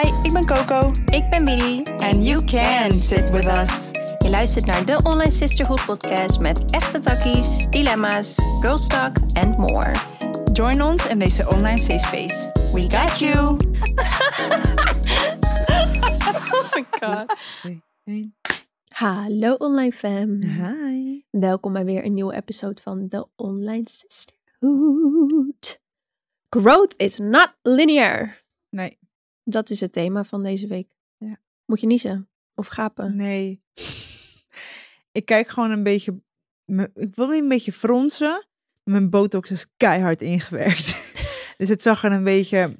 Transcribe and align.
Hi, 0.00 0.08
ik 0.22 0.32
ben 0.32 0.46
Coco. 0.46 0.90
Ik 1.12 1.30
ben 1.30 1.44
Billy. 1.44 1.82
And 1.82 2.26
you 2.26 2.44
can 2.44 2.90
sit 2.90 3.30
with 3.30 3.46
us. 3.46 3.90
Je 4.18 4.30
luistert 4.30 4.66
naar 4.66 4.84
de 4.84 5.00
Online 5.02 5.30
Sisterhood 5.30 5.84
podcast 5.84 6.38
met 6.38 6.70
echte 6.70 6.98
takkies, 6.98 7.70
dilemma's, 7.70 8.34
girl 8.60 8.76
talk 8.86 9.16
and 9.32 9.56
more. 9.58 9.92
Join 10.52 10.82
ons 10.82 11.06
in 11.06 11.18
deze 11.18 11.48
online 11.48 11.78
safe 11.78 11.98
space. 11.98 12.50
We 12.72 12.80
got 12.96 13.18
you. 13.18 13.38
oh 16.54 16.74
my 16.74 16.86
god. 16.90 17.36
Hallo 18.88 19.54
online 19.54 19.92
fam. 19.92 20.42
Hi. 20.42 21.22
Welkom 21.30 21.72
bij 21.72 21.84
weer 21.84 22.04
een 22.04 22.14
nieuwe 22.14 22.34
episode 22.34 22.82
van 22.82 23.06
de 23.08 23.26
Online 23.36 23.88
Sisterhood. 23.88 25.80
Growth 26.48 26.94
is 26.96 27.18
not 27.18 27.52
linear. 27.62 28.42
Nee. 28.68 28.99
Dat 29.50 29.70
is 29.70 29.80
het 29.80 29.92
thema 29.92 30.24
van 30.24 30.42
deze 30.42 30.66
week. 30.66 30.88
Ja. 31.18 31.38
Moet 31.64 31.80
je 31.80 31.86
niezen 31.86 32.28
of 32.54 32.66
gapen? 32.66 33.16
Nee. 33.16 33.62
Ik 35.12 35.24
kijk 35.24 35.48
gewoon 35.48 35.70
een 35.70 35.82
beetje... 35.82 36.22
Ik 36.94 37.14
wil 37.14 37.28
niet 37.28 37.42
een 37.42 37.48
beetje 37.48 37.72
fronsen. 37.72 38.46
Mijn 38.82 39.10
botox 39.10 39.50
is 39.50 39.66
keihard 39.76 40.22
ingewerkt. 40.22 40.96
Dus 41.58 41.68
het 41.68 41.82
zag 41.82 42.04
er 42.04 42.12
een 42.12 42.24
beetje... 42.24 42.76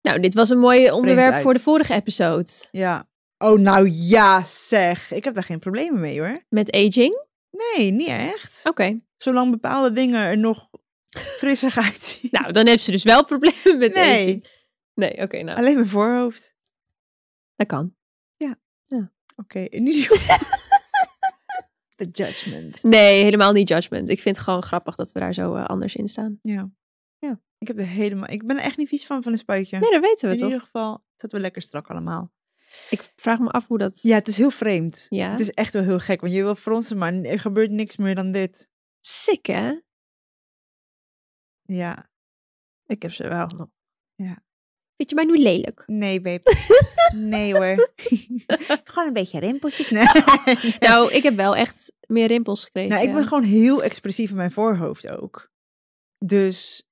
Nou, 0.00 0.20
dit 0.20 0.34
was 0.34 0.50
een 0.50 0.58
mooi 0.58 0.90
onderwerp 0.90 1.34
voor 1.42 1.52
de 1.52 1.60
vorige 1.60 1.94
episode. 1.94 2.50
Ja. 2.70 3.08
Oh, 3.38 3.58
nou 3.58 3.88
ja, 3.90 4.44
zeg. 4.44 5.12
Ik 5.12 5.24
heb 5.24 5.34
daar 5.34 5.44
geen 5.44 5.58
problemen 5.58 6.00
mee 6.00 6.20
hoor. 6.20 6.42
Met 6.48 6.72
aging. 6.72 7.26
Nee, 7.50 7.90
niet 7.90 8.08
echt. 8.08 8.60
Oké. 8.64 9.00
Zolang 9.16 9.50
bepaalde 9.50 9.92
dingen 9.92 10.20
er 10.20 10.38
nog 10.38 10.68
frisser 11.10 11.72
uitzien. 11.86 12.28
Nou, 12.32 12.52
dan 12.52 12.66
heeft 12.66 12.82
ze 12.82 12.90
dus 12.90 13.02
wel 13.02 13.24
problemen 13.24 13.78
met 13.78 13.94
nee, 13.94 14.20
aging. 14.20 14.46
Nee, 14.94 15.22
oké, 15.22 15.42
nou. 15.42 15.58
alleen 15.58 15.74
mijn 15.74 15.88
voorhoofd. 15.88 16.56
Dat 17.56 17.66
kan. 17.66 17.94
Oké, 19.36 19.58
in 19.58 19.86
ieder 19.86 20.02
geval. 20.02 20.36
The 21.96 22.08
judgment. 22.12 22.82
Nee, 22.82 23.24
helemaal 23.24 23.52
niet 23.52 23.68
judgment. 23.68 24.08
Ik 24.08 24.20
vind 24.20 24.36
het 24.36 24.44
gewoon 24.44 24.62
grappig 24.62 24.94
dat 24.94 25.12
we 25.12 25.20
daar 25.20 25.34
zo 25.34 25.54
eh, 25.54 25.64
anders 25.64 25.94
in 25.96 26.08
staan. 26.08 26.38
Ja. 26.42 26.70
Ja. 27.18 27.40
Ik 27.58 27.66
heb 27.66 27.78
er 27.78 27.86
helemaal... 27.86 28.28
Ik 28.28 28.46
ben 28.46 28.56
er 28.56 28.62
echt 28.62 28.76
niet 28.76 28.88
vies 28.88 29.06
van, 29.06 29.22
van 29.22 29.32
een 29.32 29.38
spuitje. 29.38 29.78
Nee, 29.78 29.90
dat 29.90 30.00
weten 30.00 30.28
we 30.28 30.34
in 30.34 30.40
toch? 30.40 30.48
ieder 30.48 30.64
geval 30.64 31.04
zitten 31.16 31.38
we 31.38 31.44
lekker 31.44 31.62
strak 31.62 31.88
allemaal. 31.88 32.32
Ik 32.90 33.12
vraag 33.16 33.38
me 33.38 33.50
af 33.50 33.66
hoe 33.66 33.78
dat... 33.78 34.02
Ja, 34.02 34.14
het 34.14 34.28
is 34.28 34.36
heel 34.36 34.50
vreemd. 34.50 35.06
Ja. 35.08 35.30
Het 35.30 35.40
is 35.40 35.50
echt 35.50 35.72
wel 35.72 35.82
heel 35.82 35.98
gek, 35.98 36.20
want 36.20 36.32
je 36.32 36.42
wil 36.42 36.54
fronsen, 36.54 36.98
maar 36.98 37.12
er 37.12 37.40
gebeurt 37.40 37.70
niks 37.70 37.96
meer 37.96 38.14
dan 38.14 38.32
dit. 38.32 38.68
Sick, 39.00 39.46
hè? 39.46 39.80
Ja. 41.62 42.10
Ik 42.86 43.02
heb 43.02 43.12
ze 43.12 43.28
wel 43.28 43.46
nog. 43.46 43.68
Ja. 44.14 44.42
Vind 45.02 45.20
je 45.20 45.26
mij 45.26 45.36
nu 45.36 45.42
lelijk? 45.42 45.82
Nee, 45.86 46.20
babe. 46.20 46.54
nee 47.16 47.52
hoor. 47.54 47.90
gewoon 48.84 49.06
een 49.06 49.12
beetje 49.12 49.38
rimpeltjes. 49.40 49.90
Nee. 49.90 50.06
Nou, 50.88 51.12
ik 51.12 51.22
heb 51.22 51.36
wel 51.36 51.56
echt 51.56 51.92
meer 52.06 52.26
rimpels 52.26 52.64
gekregen. 52.64 52.90
Nou, 52.90 53.02
ik 53.02 53.08
ja. 53.08 53.14
ben 53.14 53.24
gewoon 53.24 53.42
heel 53.42 53.82
expressief 53.82 54.30
in 54.30 54.36
mijn 54.36 54.50
voorhoofd 54.50 55.08
ook. 55.08 55.50
Dus 56.18 56.82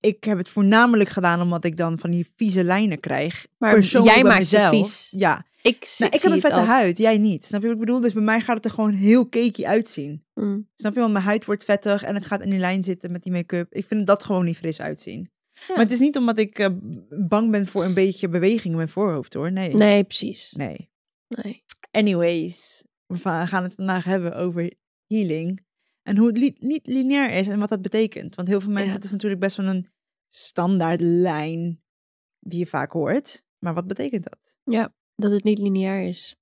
ik 0.00 0.24
heb 0.24 0.38
het 0.38 0.48
voornamelijk 0.48 1.08
gedaan 1.10 1.40
omdat 1.40 1.64
ik 1.64 1.76
dan 1.76 1.98
van 1.98 2.10
die 2.10 2.30
vieze 2.36 2.64
lijnen 2.64 3.00
krijg. 3.00 3.46
Maar 3.58 3.74
Persoonlijk 3.74 4.14
jij 4.14 4.24
maakt 4.24 4.46
ze 4.46 4.56
mezelf. 4.56 4.74
vies. 4.74 5.08
Ja, 5.10 5.46
Ik, 5.62 5.94
nou, 5.98 6.12
ik 6.14 6.22
heb 6.22 6.32
een 6.32 6.40
vette 6.40 6.60
als- 6.60 6.68
huid, 6.68 6.98
jij 6.98 7.18
niet. 7.18 7.44
Snap 7.44 7.60
je 7.60 7.66
wat 7.66 7.76
ik 7.76 7.82
bedoel? 7.84 8.00
Dus 8.00 8.12
bij 8.12 8.22
mij 8.22 8.40
gaat 8.40 8.56
het 8.56 8.64
er 8.64 8.70
gewoon 8.70 8.92
heel 8.92 9.28
cakey 9.28 9.64
uitzien. 9.66 10.24
Mm. 10.34 10.68
Snap 10.76 10.94
je? 10.94 11.00
Want 11.00 11.12
mijn 11.12 11.24
huid 11.24 11.44
wordt 11.44 11.64
vettig 11.64 12.02
en 12.02 12.14
het 12.14 12.26
gaat 12.26 12.42
in 12.42 12.50
die 12.50 12.58
lijn 12.58 12.82
zitten 12.82 13.12
met 13.12 13.22
die 13.22 13.32
make-up. 13.32 13.72
Ik 13.72 13.86
vind 13.86 14.06
dat 14.06 14.24
gewoon 14.24 14.44
niet 14.44 14.56
fris 14.56 14.80
uitzien. 14.80 15.32
Ja. 15.54 15.64
Maar 15.74 15.78
het 15.84 15.92
is 15.92 15.98
niet 15.98 16.16
omdat 16.16 16.38
ik 16.38 16.58
eh, 16.58 16.68
bang 17.28 17.50
ben 17.50 17.66
voor 17.66 17.84
een 17.84 17.94
beetje 17.94 18.28
beweging 18.28 18.64
in 18.64 18.76
mijn 18.76 18.88
voorhoofd 18.88 19.34
hoor. 19.34 19.52
Nee. 19.52 19.74
Nee, 19.74 20.04
precies. 20.04 20.52
Nee. 20.52 20.90
Nee. 21.28 21.62
Anyways, 21.90 22.84
we 23.06 23.18
gaan 23.46 23.62
het 23.62 23.74
vandaag 23.74 24.04
hebben 24.04 24.36
over 24.36 24.74
healing. 25.06 25.66
En 26.02 26.16
hoe 26.16 26.26
het 26.26 26.36
li- 26.36 26.56
niet 26.58 26.86
lineair 26.86 27.30
is 27.30 27.48
en 27.48 27.58
wat 27.58 27.68
dat 27.68 27.82
betekent. 27.82 28.34
Want 28.34 28.48
heel 28.48 28.60
veel 28.60 28.70
mensen, 28.70 28.88
Ja. 28.90 28.94
het 28.96 29.04
is 29.04 29.10
natuurlijk 29.12 29.40
best 29.40 29.56
wel 29.56 29.66
een 29.66 29.86
standaard 30.28 31.00
lijn 31.00 31.82
die 32.40 32.58
je 32.58 32.66
vaak 32.66 32.92
hoort. 32.92 33.44
Maar 33.58 33.74
wat 33.74 33.86
betekent 33.86 34.24
dat? 34.24 34.56
Ja, 34.64 34.94
dat 35.14 35.30
het 35.30 35.44
niet 35.44 35.58
lineair 35.58 36.02
is. 36.08 36.36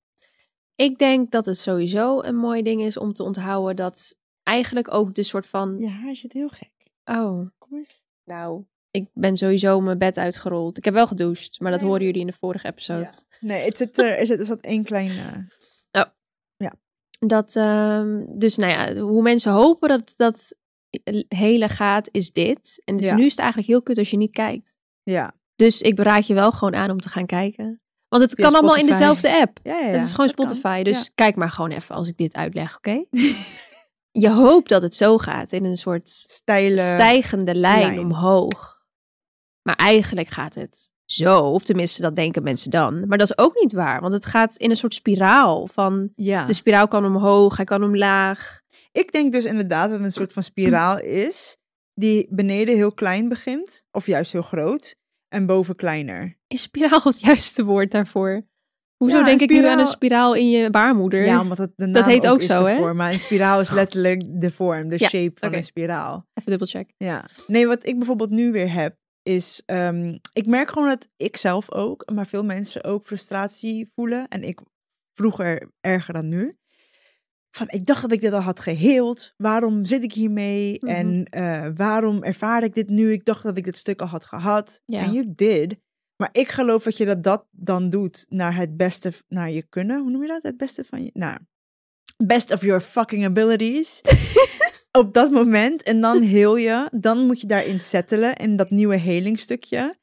Ik 0.75 0.97
denk 0.97 1.31
dat 1.31 1.45
het 1.45 1.57
sowieso 1.57 2.21
een 2.21 2.35
mooi 2.35 2.61
ding 2.61 2.81
is 2.81 2.97
om 2.97 3.13
te 3.13 3.23
onthouden 3.23 3.75
dat 3.75 4.15
eigenlijk 4.43 4.93
ook 4.93 5.15
de 5.15 5.23
soort 5.23 5.47
van... 5.47 5.77
Je 5.79 5.87
haar 5.87 6.15
zit 6.15 6.33
heel 6.33 6.49
gek. 6.49 6.71
Oh, 7.05 7.47
Kom 7.57 7.77
eens. 7.77 8.03
nou, 8.23 8.65
ik 8.93 9.07
ben 9.13 9.37
sowieso 9.37 9.81
mijn 9.81 9.97
bed 9.97 10.17
uitgerold. 10.17 10.77
Ik 10.77 10.85
heb 10.85 10.93
wel 10.93 11.07
gedoucht, 11.07 11.59
maar 11.59 11.71
dat 11.71 11.79
Nee, 11.79 11.89
hoorden 11.89 12.07
jullie 12.07 12.21
in 12.21 12.27
de 12.27 12.37
vorige 12.39 12.67
episode. 12.67 12.99
Ja. 13.01 13.11
Nee, 13.39 13.65
het 13.65 13.77
zit 13.77 13.97
er, 13.97 14.17
er, 14.17 14.25
zit, 14.25 14.39
er 14.39 14.45
zat 14.45 14.61
één 14.61 14.83
klein... 14.83 15.09
eh, 15.09 15.37
Dat, 17.27 17.55
ehm, 17.55 18.23
dus 18.37 18.55
nou 18.57 18.71
ja, 18.71 19.01
hoe 19.01 19.21
mensen 19.21 19.51
hopen 19.51 19.89
dat 19.89 20.13
dat 20.17 20.55
hele 21.27 21.69
gaat, 21.69 22.09
is 22.11 22.31
dit. 22.31 22.81
En 22.85 22.97
dus 22.97 23.07
Ja. 23.07 23.15
nu 23.15 23.25
is 23.25 23.31
het 23.31 23.39
eigenlijk 23.39 23.69
heel 23.69 23.81
kut 23.81 23.97
als 23.97 24.09
je 24.09 24.17
niet 24.17 24.31
kijkt. 24.31 24.77
ja. 25.03 25.33
Dus 25.55 25.81
ik 25.81 25.95
beraad 25.95 26.27
je 26.27 26.33
wel 26.33 26.51
gewoon 26.51 26.75
aan 26.75 26.89
om 26.91 26.99
te 26.99 27.09
gaan 27.09 27.25
kijken. 27.25 27.81
Want 28.07 28.21
het 28.23 28.33
Via 28.33 28.43
kan 28.45 28.53
allemaal 28.53 28.75
in 28.75 28.85
dezelfde 28.85 29.39
app. 29.41 29.59
Ja, 29.63 29.77
ja, 29.79 29.85
Het 29.87 30.01
is 30.01 30.09
gewoon 30.11 30.27
dat 30.27 30.35
kan. 30.35 30.47
Spotify. 30.47 30.83
Dus 30.83 30.97
Ja. 31.03 31.09
kijk 31.15 31.35
maar 31.35 31.49
gewoon 31.51 31.71
even 31.71 31.95
als 31.95 32.07
ik 32.07 32.17
dit 32.17 32.35
uitleg, 32.35 32.77
oké? 32.77 33.03
je 34.25 34.29
hoopt 34.29 34.69
dat 34.69 34.81
het 34.81 34.95
zo 34.95 35.17
gaat 35.17 35.51
in 35.51 35.65
een 35.65 35.77
soort 35.77 36.09
Stijle... 36.09 36.77
stijgende 36.77 37.55
lijn, 37.55 37.81
lijn. 37.85 37.99
omhoog. 37.99 38.72
Maar 39.63 39.75
eigenlijk 39.75 40.27
gaat 40.27 40.55
het 40.55 40.91
zo. 41.05 41.39
Of 41.39 41.63
tenminste, 41.63 42.01
dat 42.01 42.15
denken 42.15 42.43
mensen 42.43 42.71
dan. 42.71 43.07
Maar 43.07 43.17
dat 43.17 43.29
is 43.29 43.37
ook 43.37 43.59
niet 43.61 43.73
waar. 43.73 44.01
Want 44.01 44.13
het 44.13 44.25
gaat 44.25 44.55
in 44.57 44.69
een 44.69 44.75
soort 44.75 44.93
spiraal. 44.93 45.67
Van 45.67 46.11
Ja. 46.15 46.45
de 46.45 46.53
spiraal 46.53 46.87
kan 46.87 47.05
omhoog, 47.05 47.55
hij 47.55 47.65
kan 47.65 47.83
omlaag. 47.83 48.61
Ik 48.91 49.11
denk 49.11 49.31
dus 49.31 49.45
inderdaad 49.45 49.89
dat 49.89 49.97
het 49.97 50.05
een 50.07 50.11
soort 50.13 50.33
van 50.33 50.43
spiraal 50.43 50.99
is. 50.99 51.57
Die 51.93 52.27
beneden 52.29 52.75
heel 52.75 52.91
klein 52.93 53.29
begint. 53.29 53.83
Of 53.91 54.05
juist 54.05 54.31
heel 54.31 54.41
groot. 54.41 54.95
En 55.27 55.45
boven 55.45 55.75
kleiner. 55.75 56.37
Is 56.47 56.61
spiraal 56.61 57.01
het 57.03 57.19
juiste 57.19 57.63
woord 57.63 57.91
daarvoor? 57.91 58.45
Hoezo 58.97 59.17
Ja, 59.17 59.23
denk 59.25 59.39
ik 59.41 59.49
nu 59.49 59.65
aan 59.65 59.79
een 59.79 59.87
spiraal- 59.87 60.33
in 60.35 60.49
je 60.49 60.69
baarmoeder? 60.69 61.25
Ja, 61.25 61.41
omdat 61.41 61.57
het 61.57 61.71
de 61.75 61.83
naam 61.85 61.93
Dat 61.93 62.05
heet 62.05 62.27
ook 62.27 62.39
is 62.39 62.45
zo, 62.45 62.65
hè? 62.65 62.93
Maar 62.93 63.11
een 63.13 63.19
spiraal 63.19 63.59
is 63.61 63.69
letterlijk 63.81 64.23
de 64.41 64.51
vorm, 64.51 64.89
de 64.89 64.95
Ja, 64.99 65.07
shape 65.07 65.39
van 65.39 65.53
een 65.53 65.63
spiraal. 65.63 66.25
Even 66.33 66.49
dubbelcheck. 66.49 66.91
Ja. 66.97 67.25
Nee, 67.47 67.67
wat 67.67 67.85
ik 67.85 67.97
bijvoorbeeld 67.97 68.29
nu 68.29 68.51
weer 68.51 68.73
heb, 68.73 68.95
is... 69.23 69.61
ehm, 69.65 70.17
ik 70.33 70.45
merk 70.45 70.69
gewoon 70.69 70.87
dat 70.87 71.09
ik 71.17 71.37
zelf 71.37 71.71
ook, 71.71 72.11
maar 72.11 72.27
veel 72.27 72.43
mensen 72.43 72.83
ook 72.83 73.05
frustratie 73.05 73.91
voelen. 73.95 74.27
En 74.27 74.43
ik 74.43 74.59
vroeger 75.13 75.71
erger 75.81 76.13
dan 76.13 76.27
nu. 76.27 76.57
Van, 77.55 77.67
ik 77.69 77.85
dacht 77.85 78.01
dat 78.01 78.11
ik 78.11 78.21
dit 78.21 78.33
al 78.33 78.39
had 78.39 78.59
geheeld. 78.59 79.33
Waarom 79.37 79.85
zit 79.85 80.03
ik 80.03 80.13
hiermee? 80.13 80.77
Mhm. 80.79 80.91
En 80.91 81.25
eh, 81.25 81.67
waarom 81.75 82.23
ervaar 82.23 82.63
ik 82.63 82.73
dit 82.73 82.89
nu? 82.89 83.11
Ik 83.11 83.25
dacht 83.25 83.43
dat 83.43 83.57
ik 83.57 83.63
dit 83.63 83.77
stuk 83.77 84.01
al 84.01 84.07
had 84.07 84.25
gehad. 84.25 84.81
En 84.85 85.11
you 85.11 85.33
did. 85.35 85.77
Maar 86.15 86.29
ik 86.31 86.49
geloof 86.49 86.83
dat 86.83 86.97
je 86.97 87.05
dat, 87.05 87.23
dat 87.23 87.45
dan 87.51 87.89
doet 87.89 88.25
naar 88.29 88.55
het 88.55 88.77
beste, 88.77 89.11
naar 89.27 89.51
je 89.51 89.63
kunnen. 89.63 90.01
Hoe 90.01 90.11
noem 90.11 90.21
je 90.21 90.27
dat? 90.27 90.43
Het 90.43 90.57
beste 90.57 90.83
van 90.83 91.03
je, 91.03 91.09
nou, 91.13 91.37
best 92.17 92.51
of 92.51 92.61
your 92.61 92.81
fucking 92.81 93.25
abilities. 93.25 94.01
Op 94.97 95.13
dat 95.13 95.31
moment. 95.31 95.83
En 95.83 96.01
dan 96.01 96.21
heel 96.37 96.55
je. 96.55 96.89
Dan 96.91 97.25
moet 97.25 97.41
je 97.41 97.47
daarin 97.47 97.79
settelen. 97.79 98.35
In 98.35 98.55
dat 98.55 98.69
nieuwe 98.69 98.95
helingstukje. 98.95 99.95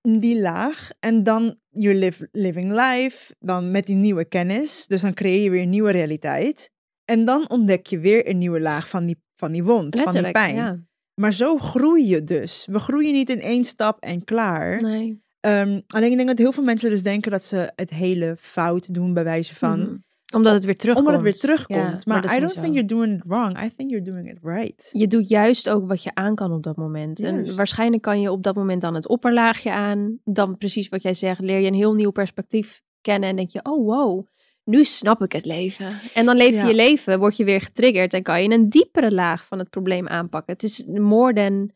Die 0.00 0.40
laag. 0.40 0.90
En 1.00 1.22
dan 1.22 1.58
you 1.68 1.94
live 1.94 2.28
living 2.32 2.72
life. 2.72 3.34
Dan 3.38 3.70
met 3.70 3.86
die 3.86 3.96
nieuwe 3.96 4.24
kennis. 4.24 4.86
Dus 4.86 5.00
dan 5.00 5.14
creëer 5.14 5.42
je 5.42 5.50
weer 5.50 5.62
een 5.62 5.70
nieuwe 5.70 5.90
realiteit. 5.90 6.70
En 7.04 7.24
dan 7.24 7.48
ontdek 7.48 7.86
je 7.86 7.98
weer 7.98 8.28
een 8.28 8.38
nieuwe 8.38 8.60
laag 8.60 8.88
van 8.88 9.06
die, 9.06 9.22
van 9.36 9.52
die 9.52 9.64
wond, 9.64 10.00
van 10.00 10.12
die 10.12 10.30
pijn. 10.30 10.54
ja. 10.54 10.78
Maar 11.14 11.32
zo 11.32 11.58
groei 11.58 12.06
je 12.06 12.24
dus. 12.24 12.66
We 12.70 12.78
groeien 12.78 13.12
niet 13.12 13.30
in 13.30 13.40
één 13.40 13.64
stap 13.64 14.00
en 14.00 14.24
klaar. 14.24 14.82
Nee. 14.82 15.22
Ehm, 15.40 15.80
alleen 15.86 16.10
ik 16.10 16.16
denk 16.16 16.28
dat 16.28 16.38
heel 16.38 16.52
veel 16.52 16.62
mensen 16.62 16.90
dus 16.90 17.02
denken 17.02 17.30
dat 17.30 17.44
ze 17.44 17.72
het 17.76 17.90
hele 17.90 18.36
fout 18.38 18.94
doen 18.94 19.14
bij 19.14 19.24
wijze 19.24 19.54
van... 19.54 19.80
Mhm. 19.80 19.96
Omdat 20.34 20.52
het 20.52 20.64
weer 20.64 20.76
terugkomt. 20.76 21.06
Omdat 21.06 21.22
het 21.22 21.30
weer 21.30 21.40
terugkomt. 21.40 22.06
Maar 22.06 22.36
I 22.36 22.40
don't 22.40 22.52
think 22.52 22.66
you're 22.66 22.84
doing 22.84 23.18
it 23.18 23.26
wrong. 23.28 23.62
I 23.64 23.70
think 23.76 23.90
you're 23.90 24.04
doing 24.04 24.30
it 24.30 24.38
right. 24.42 24.88
Je 24.92 25.06
doet 25.06 25.28
juist 25.28 25.70
ook 25.70 25.88
wat 25.88 26.02
je 26.02 26.10
aan 26.14 26.34
kan 26.34 26.52
op 26.52 26.62
dat 26.62 26.76
moment. 26.76 27.18
Juist. 27.18 27.48
En 27.48 27.56
waarschijnlijk 27.56 28.02
kan 28.02 28.20
je 28.20 28.30
op 28.30 28.42
dat 28.42 28.54
moment 28.54 28.80
dan 28.80 28.94
het 28.94 29.08
opperlaagje 29.08 29.72
aan. 29.72 30.18
Dan 30.24 30.58
precies 30.58 30.88
wat 30.88 31.02
jij 31.02 31.14
zegt, 31.14 31.40
leer 31.40 31.58
je 31.58 31.66
een 31.66 31.74
heel 31.74 31.94
nieuw 31.94 32.10
perspectief 32.10 32.82
kennen. 33.00 33.28
En 33.28 33.36
denk 33.36 33.50
je, 33.50 33.60
oh 33.62 33.86
wow, 33.86 34.26
nu 34.64 34.84
snap 34.84 35.22
ik 35.22 35.32
het 35.32 35.44
leven. 35.44 35.92
En 36.14 36.24
dan 36.24 36.36
leef 36.36 36.50
je 36.50 36.56
Ja. 36.56 36.66
je 36.66 36.74
leven, 36.74 37.18
word 37.18 37.36
je 37.36 37.44
weer 37.44 37.60
getriggerd. 37.60 38.14
En 38.14 38.22
kan 38.22 38.42
je 38.42 38.50
een 38.50 38.68
diepere 38.68 39.12
laag 39.12 39.46
van 39.46 39.58
het 39.58 39.70
probleem 39.70 40.08
aanpakken. 40.08 40.52
Het 40.52 40.62
is 40.62 40.84
more 40.86 41.32
than 41.32 41.70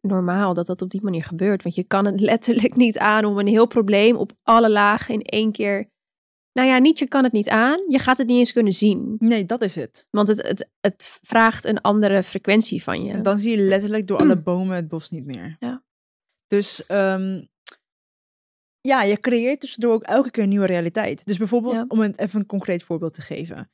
normaal 0.00 0.54
dat 0.54 0.66
dat 0.66 0.82
op 0.82 0.90
die 0.90 1.02
manier 1.02 1.24
gebeurt. 1.24 1.62
Want 1.62 1.74
je 1.74 1.84
kan 1.84 2.06
het 2.06 2.20
letterlijk 2.30 2.76
niet 2.76 2.98
aan 2.98 3.24
om 3.24 3.38
een 3.38 3.46
heel 3.46 3.66
probleem 3.66 4.16
op 4.16 4.32
alle 4.42 4.70
lagen 4.70 5.14
in 5.14 5.22
één 5.22 5.52
keer... 5.52 5.92
Nou 6.54 6.68
ja, 6.68 6.78
niet 6.78 6.98
je 6.98 7.08
kan 7.08 7.24
het 7.24 7.32
niet 7.32 7.48
aan, 7.48 7.84
je 7.88 7.98
gaat 7.98 8.18
het 8.18 8.26
niet 8.26 8.38
eens 8.38 8.52
kunnen 8.52 8.72
zien. 8.72 9.16
Nee, 9.18 9.44
dat 9.44 9.62
is 9.62 9.74
het. 9.74 10.06
Want 10.10 10.28
het, 10.28 10.42
het, 10.42 10.70
het 10.80 11.18
vraagt 11.22 11.64
een 11.64 11.80
andere 11.80 12.22
frequentie 12.22 12.82
van 12.82 13.04
je. 13.04 13.12
En 13.12 13.22
dan 13.22 13.38
zie 13.38 13.50
je 13.50 13.62
letterlijk 13.62 14.06
door 14.06 14.18
alle 14.22 14.42
bomen 14.42 14.76
het 14.76 14.88
bos 14.88 15.10
niet 15.10 15.24
meer. 15.24 15.56
Ja. 15.58 15.84
Dus 16.46 16.86
ehm, 16.86 17.44
ja, 18.80 19.02
je 19.02 19.20
creëert 19.20 19.60
tussendoor 19.60 19.92
ook 19.92 20.02
elke 20.02 20.30
keer 20.30 20.42
een 20.42 20.48
nieuwe 20.48 20.66
realiteit. 20.66 21.26
Dus 21.26 21.36
bijvoorbeeld, 21.36 21.74
Ja. 21.78 21.84
om 21.88 22.00
het 22.00 22.18
even 22.18 22.40
een 22.40 22.46
concreet 22.46 22.82
voorbeeld 22.82 23.14
te 23.14 23.22
geven. 23.22 23.70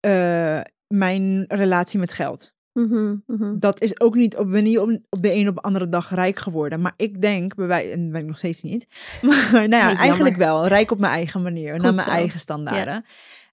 Eh, 0.00 0.60
mijn 0.94 1.44
relatie 1.48 1.98
met 1.98 2.12
geld. 2.12 2.54
Mhm, 2.76 3.16
mhm. 3.26 3.58
Dat 3.58 3.80
is 3.80 4.00
ook 4.00 4.14
niet 4.14 4.36
op, 4.36 4.46
niet 4.46 4.78
op, 4.78 4.98
op 5.08 5.22
de 5.22 5.32
een 5.32 5.48
op 5.48 5.54
de 5.54 5.60
andere 5.60 5.88
dag 5.88 6.14
rijk 6.14 6.38
geworden. 6.38 6.80
Maar 6.80 6.92
ik 6.96 7.20
denk, 7.20 7.54
bij 7.54 7.66
wij, 7.66 7.92
en 7.92 8.02
dat 8.02 8.12
ben 8.12 8.20
ik 8.20 8.26
nog 8.26 8.38
steeds 8.38 8.62
niet. 8.62 8.86
Maar 9.22 9.50
nou 9.52 9.68
ja, 9.68 9.88
Niet 9.88 9.98
eigenlijk 9.98 10.36
jammer. 10.36 10.54
wel. 10.54 10.66
Rijk 10.66 10.90
op 10.90 10.98
mijn 10.98 11.12
eigen 11.12 11.42
manier. 11.42 11.80
naar 11.80 11.94
mijn 11.94 12.08
zo. 12.08 12.14
eigen 12.14 12.40
standaarden. 12.40 13.04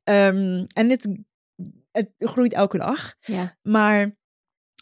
Ehm, 0.04 0.66
en 0.74 0.90
het, 0.90 1.10
het 1.92 2.10
groeit 2.18 2.54
elke 2.54 2.78
dag. 2.78 3.16
Ja. 3.20 3.58
Maar 3.62 4.16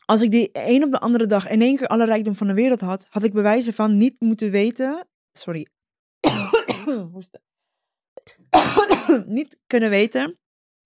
als 0.06 0.22
ik 0.22 0.32
die 0.32 0.50
een 0.54 0.84
op 0.84 0.92
de 0.92 1.00
andere 1.00 1.26
dag 1.26 1.50
in 1.50 1.62
één 1.62 1.78
keer 1.78 1.88
alle 1.88 2.06
rijkdom 2.06 2.36
van 2.36 2.48
de 2.48 2.54
wereld 2.54 2.80
had, 2.80 3.08
had 3.10 3.24
ik 3.24 3.34
bewijzen 3.34 3.74
van 3.74 3.98
niet 3.98 4.16
moeten 4.20 4.52
weten. 4.52 5.08
Sorry. 5.32 5.68
Niet 9.26 9.60
kunnen 9.68 9.90
weten 9.90 10.40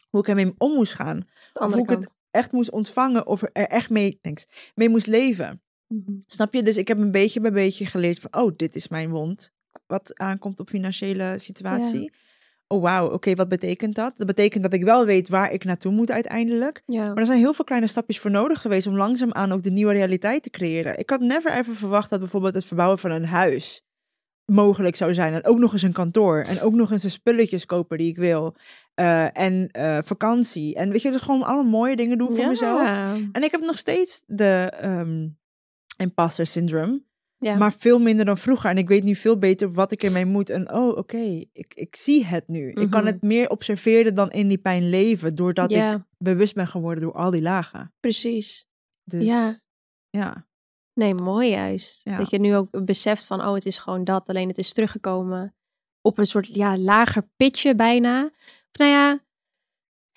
hoe 0.10 0.22
ik 0.22 0.28
ermee 0.28 0.54
om 0.58 0.74
moest 0.74 0.94
gaan. 0.94 1.28
Of 1.54 1.74
hoe 1.74 1.84
ik 1.84 1.90
het 1.90 2.16
echt 2.36 2.52
moest 2.52 2.72
ontvangen 2.72 3.28
of 3.28 3.42
er 3.42 3.68
echt 3.68 3.90
mee, 3.90 4.18
thanks, 4.22 4.46
mee 4.76 4.90
moest 4.90 5.08
leven. 5.08 5.62
Mhm. 5.88 6.12
Snap 6.28 6.54
je? 6.54 6.64
Dus 6.64 6.78
ik 6.78 6.88
heb 6.88 6.98
een 6.98 7.12
beetje 7.12 7.42
bij 7.42 7.52
beetje 7.52 7.86
geleerd 7.86 8.20
van, 8.20 8.42
oh, 8.44 8.52
dit 8.56 8.76
is 8.76 8.88
mijn 8.88 9.10
wond. 9.10 9.54
Wat 9.88 10.18
aankomt 10.18 10.60
op 10.60 10.70
financiële 10.70 11.34
situatie. 11.38 12.12
Oh, 12.68 12.82
wauw, 12.82 13.10
oké, 13.12 13.34
wat 13.34 13.48
betekent 13.48 13.96
dat? 13.96 14.18
Dat 14.18 14.28
betekent 14.28 14.64
dat 14.64 14.74
ik 14.74 14.84
wel 14.84 15.06
weet 15.06 15.30
waar 15.30 15.52
ik 15.52 15.64
naartoe 15.64 15.92
moet 15.92 16.12
uiteindelijk. 16.12 16.82
Ja. 16.86 17.08
Maar 17.08 17.18
er 17.18 17.26
zijn 17.26 17.40
heel 17.40 17.54
veel 17.54 17.66
kleine 17.66 17.88
stapjes 17.88 18.20
voor 18.20 18.32
nodig 18.32 18.62
geweest 18.62 18.88
om 18.88 18.96
langzaamaan 18.96 19.52
ook 19.52 19.64
de 19.64 19.72
nieuwe 19.72 19.94
realiteit 19.94 20.44
te 20.44 20.50
creëren. 20.50 21.00
Ik 21.00 21.10
had 21.10 21.20
never 21.20 21.52
ever 21.52 21.76
verwacht 21.76 22.10
dat 22.10 22.20
bijvoorbeeld 22.20 22.54
het 22.54 22.66
verbouwen 22.66 23.00
van 23.00 23.12
een 23.12 23.26
huis 23.26 23.84
mogelijk 24.46 24.96
zou 24.96 25.14
zijn. 25.14 25.34
En 25.34 25.46
ook 25.46 25.58
nog 25.58 25.74
eens 25.74 25.82
een 25.82 25.94
kantoor. 25.94 26.42
En 26.42 26.62
ook 26.62 26.74
nog 26.74 26.92
eens 26.92 27.02
de 27.02 27.10
spulletjes 27.10 27.66
kopen 27.66 27.98
die 27.98 28.10
ik 28.10 28.18
wil. 28.18 28.56
Eh, 28.96 29.38
en 29.38 29.70
eh, 29.72 29.98
vakantie. 30.04 30.76
En 30.76 30.90
weet 30.92 31.02
je, 31.02 31.12
dus 31.12 31.22
gewoon 31.22 31.44
alle 31.44 31.64
mooie 31.64 31.96
dingen 31.96 32.18
doen 32.18 32.30
voor 32.30 32.40
ja. 32.40 32.48
mezelf. 32.48 32.88
En 33.32 33.44
ik 33.44 33.52
heb 33.52 33.62
nog 33.62 33.78
steeds 33.78 34.22
de 34.26 34.72
ehm 34.80 35.28
imposter 35.98 36.46
syndrome. 36.46 37.04
Ja. 37.38 37.58
Maar 37.58 37.74
veel 37.74 38.00
minder 38.00 38.26
dan 38.26 38.38
vroeger. 38.38 38.70
En 38.70 38.78
ik 38.78 38.88
weet 38.88 39.04
nu 39.04 39.16
veel 39.16 39.38
beter 39.38 39.74
wat 39.74 39.92
ik 39.92 40.04
ermee 40.04 40.26
moet. 40.26 40.50
En 40.50 40.74
oh, 40.74 40.98
oké, 40.98 41.46
ik, 41.54 41.74
ik 41.76 41.96
zie 41.96 42.26
het 42.26 42.48
nu. 42.48 42.70
Ik 42.70 42.90
kan 42.90 43.04
Mhm. 43.04 43.12
het 43.14 43.22
meer 43.22 43.50
observeren 43.50 44.16
dan 44.16 44.32
in 44.32 44.48
die 44.48 44.58
pijn 44.58 44.90
leven. 44.90 45.36
Doordat 45.36 45.72
ik 45.72 45.98
bewust 46.18 46.54
ben 46.54 46.68
geworden 46.68 47.04
door 47.04 47.14
al 47.14 47.32
die 47.32 47.42
lagen. 47.42 47.94
precies. 48.00 48.66
Dus 49.04 49.26
Ja. 49.26 49.60
ja. 50.10 50.48
Nee, 50.94 51.14
mooi 51.14 51.50
juist. 51.50 52.02
Ja. 52.04 52.18
Dat 52.18 52.30
je 52.30 52.40
nu 52.40 52.56
ook 52.56 52.86
beseft 52.86 53.26
van, 53.26 53.42
oh, 53.42 53.54
het 53.54 53.66
is 53.66 53.78
gewoon 53.78 54.04
dat. 54.04 54.30
Alleen 54.30 54.48
het 54.48 54.58
is 54.58 54.74
teruggekomen 54.74 55.56
op 56.02 56.18
een 56.18 56.26
soort, 56.26 56.56
ja, 56.56 56.78
lager 56.78 57.28
pitje 57.36 57.76
bijna. 57.76 58.32
Nou 58.80 58.92
ja, 58.92 59.24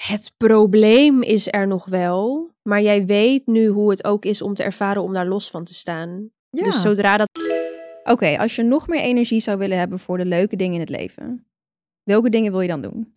het 0.03 0.35
probleem 0.37 1.23
is 1.23 1.53
er 1.53 1.67
nog 1.67 1.85
wel. 1.85 2.51
Maar 2.63 2.83
jij 2.83 3.07
weet 3.07 3.47
nu 3.47 3.67
hoe 3.67 3.91
het 3.91 4.05
ook 4.05 4.25
is 4.25 4.43
om 4.43 4.55
te 4.55 4.63
ervaren 4.63 5.03
om 5.03 5.13
daar 5.13 5.27
los 5.27 5.51
van 5.51 5.65
te 5.65 5.75
staan. 5.75 6.31
ja. 6.51 6.65
Dus 6.65 6.81
zodra 6.81 7.17
dat... 7.17 7.29
Oké, 8.05 8.39
als 8.39 8.57
je 8.57 8.63
nog 8.63 8.89
meer 8.89 9.01
energie 9.01 9.41
zou 9.41 9.59
willen 9.59 9.79
hebben 9.79 9.99
voor 9.99 10.17
de 10.17 10.25
leuke 10.25 10.57
dingen 10.57 10.75
in 10.75 10.81
het 10.81 10.89
leven, 10.89 11.47
welke 12.03 12.31
dingen 12.31 12.53
wil 12.53 12.61
je 12.61 12.69
dan 12.69 12.83
doen? 12.83 13.17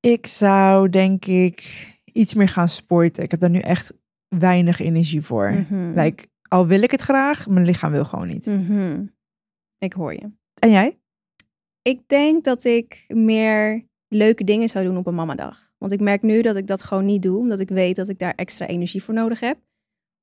Ik 0.00 0.26
zou 0.26 0.88
denk 0.88 1.26
ik 1.26 1.88
iets 2.12 2.34
meer 2.34 2.48
gaan 2.48 2.68
sporten. 2.68 3.22
Ik 3.22 3.30
heb 3.30 3.40
daar 3.40 3.50
nu 3.50 3.58
echt 3.58 3.94
weinig 4.28 4.80
energie 4.80 5.22
voor. 5.22 5.50
Mhm. 5.50 6.00
Like, 6.00 6.26
al 6.48 6.66
wil 6.66 6.82
ik 6.82 6.90
het 6.90 7.00
graag, 7.00 7.48
mijn 7.48 7.66
lichaam 7.66 7.92
wil 7.92 8.04
gewoon 8.04 8.28
niet. 8.28 8.46
Mhm. 8.46 9.06
Ik 9.78 9.92
hoor 9.92 10.12
je. 10.12 10.30
En 10.54 10.70
jij? 10.70 10.98
Ik 11.82 12.08
denk 12.08 12.44
dat 12.44 12.64
ik 12.64 13.04
meer 13.08 13.88
leuke 14.14 14.44
dingen 14.44 14.68
zou 14.68 14.84
doen 14.84 14.96
op 14.96 15.06
een 15.06 15.14
mamadag. 15.14 15.72
Want 15.78 15.92
ik 15.92 16.00
merk 16.00 16.22
nu 16.22 16.42
dat 16.42 16.56
ik 16.56 16.66
dat 16.66 16.82
gewoon 16.82 17.04
niet 17.04 17.22
doe, 17.22 17.38
omdat 17.38 17.60
ik 17.60 17.68
weet 17.68 17.96
dat 17.96 18.08
ik 18.08 18.18
daar 18.18 18.34
extra 18.34 18.66
energie 18.66 19.02
voor 19.02 19.14
nodig 19.14 19.40
heb. 19.40 19.58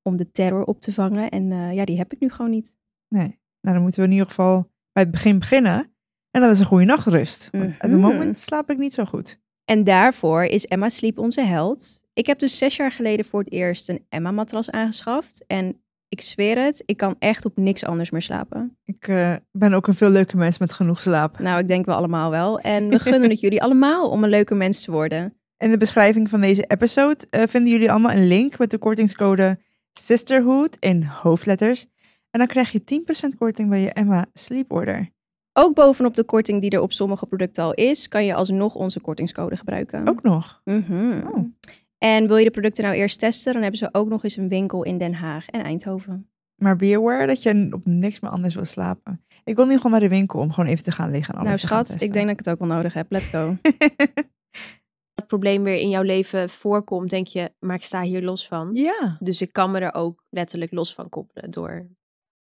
Om 0.02 0.16
de 0.16 0.30
terror 0.30 0.64
op 0.64 0.80
te 0.80 0.92
vangen. 0.92 1.30
En 1.30 1.52
eh, 1.52 1.72
ja, 1.72 1.84
die 1.84 1.96
heb 1.96 2.12
ik 2.12 2.20
nu 2.20 2.30
gewoon 2.30 2.50
niet. 2.50 2.74
Nee. 3.08 3.40
Nou, 3.60 3.74
dan 3.74 3.82
moeten 3.82 4.00
we 4.00 4.06
in 4.06 4.12
ieder 4.12 4.28
geval 4.28 4.70
bij 4.92 5.02
het 5.02 5.12
begin 5.12 5.38
beginnen. 5.38 5.94
En 6.30 6.40
dat 6.40 6.50
is 6.50 6.60
een 6.60 6.66
goede 6.66 6.84
nachtrust. 6.84 7.50
Op 7.52 7.60
het 7.60 7.82
Mhm. 7.90 8.00
moment 8.00 8.38
slaap 8.38 8.70
ik 8.70 8.78
niet 8.78 8.94
zo 8.94 9.04
goed. 9.04 9.40
En 9.64 9.84
daarvoor 9.84 10.44
is 10.44 10.64
Emma 10.66 10.88
Sleep 10.88 11.18
onze 11.18 11.40
held. 11.40 12.02
Ik 12.12 12.26
heb 12.26 12.38
dus 12.38 12.58
zes 12.58 12.76
jaar 12.76 12.92
geleden 12.92 13.24
voor 13.24 13.40
het 13.40 13.52
eerst 13.52 13.88
een 13.88 14.06
Emma-matras 14.08 14.70
aangeschaft. 14.70 15.44
En 15.46 15.81
ik 16.12 16.20
zweer 16.20 16.58
het, 16.64 16.82
ik 16.86 16.96
kan 16.96 17.16
echt 17.18 17.44
op 17.44 17.56
niks 17.56 17.84
anders 17.84 18.10
meer 18.10 18.22
slapen. 18.22 18.76
Ik 18.84 19.08
eh, 19.08 19.34
ben 19.50 19.72
ook 19.72 19.86
een 19.86 19.94
veel 19.94 20.10
leuke 20.10 20.36
mens 20.36 20.58
met 20.58 20.72
genoeg 20.72 21.00
slaap. 21.00 21.38
Nou, 21.38 21.58
ik 21.60 21.68
denk 21.68 21.84
we 21.84 21.92
allemaal 21.92 22.30
wel. 22.30 22.58
En 22.58 22.88
we 22.88 22.98
gunnen 22.98 23.30
het 23.30 23.40
jullie 23.40 23.62
allemaal 23.62 24.10
om 24.10 24.24
een 24.24 24.30
leuke 24.30 24.54
mens 24.54 24.82
te 24.82 24.90
worden. 24.90 25.34
In 25.56 25.70
de 25.70 25.76
beschrijving 25.76 26.30
van 26.30 26.40
deze 26.40 26.64
episode 26.64 27.26
eh, 27.30 27.42
vinden 27.46 27.72
jullie 27.72 27.90
allemaal 27.90 28.12
een 28.12 28.26
link 28.26 28.58
met 28.58 28.70
de 28.70 28.78
kortingscode 28.78 29.58
Sisterhood 29.92 30.76
in 30.80 31.02
hoofdletters. 31.02 31.86
En 32.30 32.38
dan 32.38 32.46
krijg 32.46 32.72
je 32.72 33.02
10% 33.34 33.38
korting 33.38 33.68
bij 33.68 33.80
je 33.80 33.92
Emma 33.92 34.26
Sleep 34.32 34.72
Order. 34.72 35.10
Ook 35.52 35.74
bovenop 35.74 36.16
de 36.16 36.24
korting 36.24 36.60
die 36.60 36.70
er 36.70 36.80
op 36.80 36.92
sommige 36.92 37.26
producten 37.26 37.64
al 37.64 37.74
is, 37.74 38.08
kan 38.08 38.24
je 38.24 38.34
alsnog 38.34 38.74
onze 38.74 39.00
kortingscode 39.00 39.56
gebruiken. 39.56 40.08
Ook 40.08 40.22
nog. 40.22 40.60
Mhm. 40.64 41.20
Oh. 41.26 41.44
En 42.02 42.26
wil 42.26 42.36
je 42.36 42.44
de 42.44 42.50
producten 42.50 42.84
nou 42.84 42.96
eerst 42.96 43.18
testen, 43.18 43.52
dan 43.52 43.62
hebben 43.62 43.80
ze 43.80 43.88
ook 43.92 44.08
nog 44.08 44.24
eens 44.24 44.36
een 44.36 44.48
winkel 44.48 44.82
in 44.82 44.98
Den 44.98 45.14
Haag 45.14 45.48
en 45.48 45.62
Eindhoven. 45.62 46.30
Maar 46.56 46.76
be 46.76 46.96
aware 46.96 47.26
dat 47.26 47.42
je 47.42 47.68
op 47.70 47.86
niks 47.86 48.20
meer 48.20 48.30
anders 48.30 48.54
wil 48.54 48.64
slapen. 48.64 49.24
Ik 49.44 49.56
wil 49.56 49.66
nu 49.66 49.76
gewoon 49.76 49.90
naar 49.90 50.00
de 50.00 50.08
winkel 50.08 50.40
om 50.40 50.52
gewoon 50.52 50.70
even 50.70 50.84
te 50.84 50.90
gaan 50.90 51.10
liggen 51.10 51.34
en 51.34 51.40
alles 51.40 51.48
nou 51.48 51.60
te 51.60 51.66
gaan 51.66 51.84
schat, 51.84 52.00
ik 52.00 52.12
denk 52.12 52.26
dat 52.26 52.38
ik 52.38 52.44
het 52.44 52.54
ook 52.54 52.58
wel 52.58 52.76
nodig 52.76 52.94
heb. 52.94 53.10
Let's 53.10 53.26
go. 53.26 53.56
het 55.18 55.26
probleem 55.26 55.62
weer 55.62 55.76
in 55.76 55.88
jouw 55.88 56.02
leven 56.02 56.48
voorkomt, 56.48 57.10
denk 57.10 57.26
je, 57.26 57.52
maar 57.58 57.76
ik 57.76 57.84
sta 57.84 58.02
hier 58.02 58.22
los 58.22 58.48
van. 58.48 58.70
ja. 58.72 59.16
Dus 59.20 59.42
ik 59.42 59.52
kan 59.52 59.70
me 59.70 59.78
er 59.78 59.94
ook 59.94 60.24
letterlijk 60.30 60.72
los 60.72 60.94
van 60.94 61.08
koppelen 61.08 61.50
door 61.50 61.88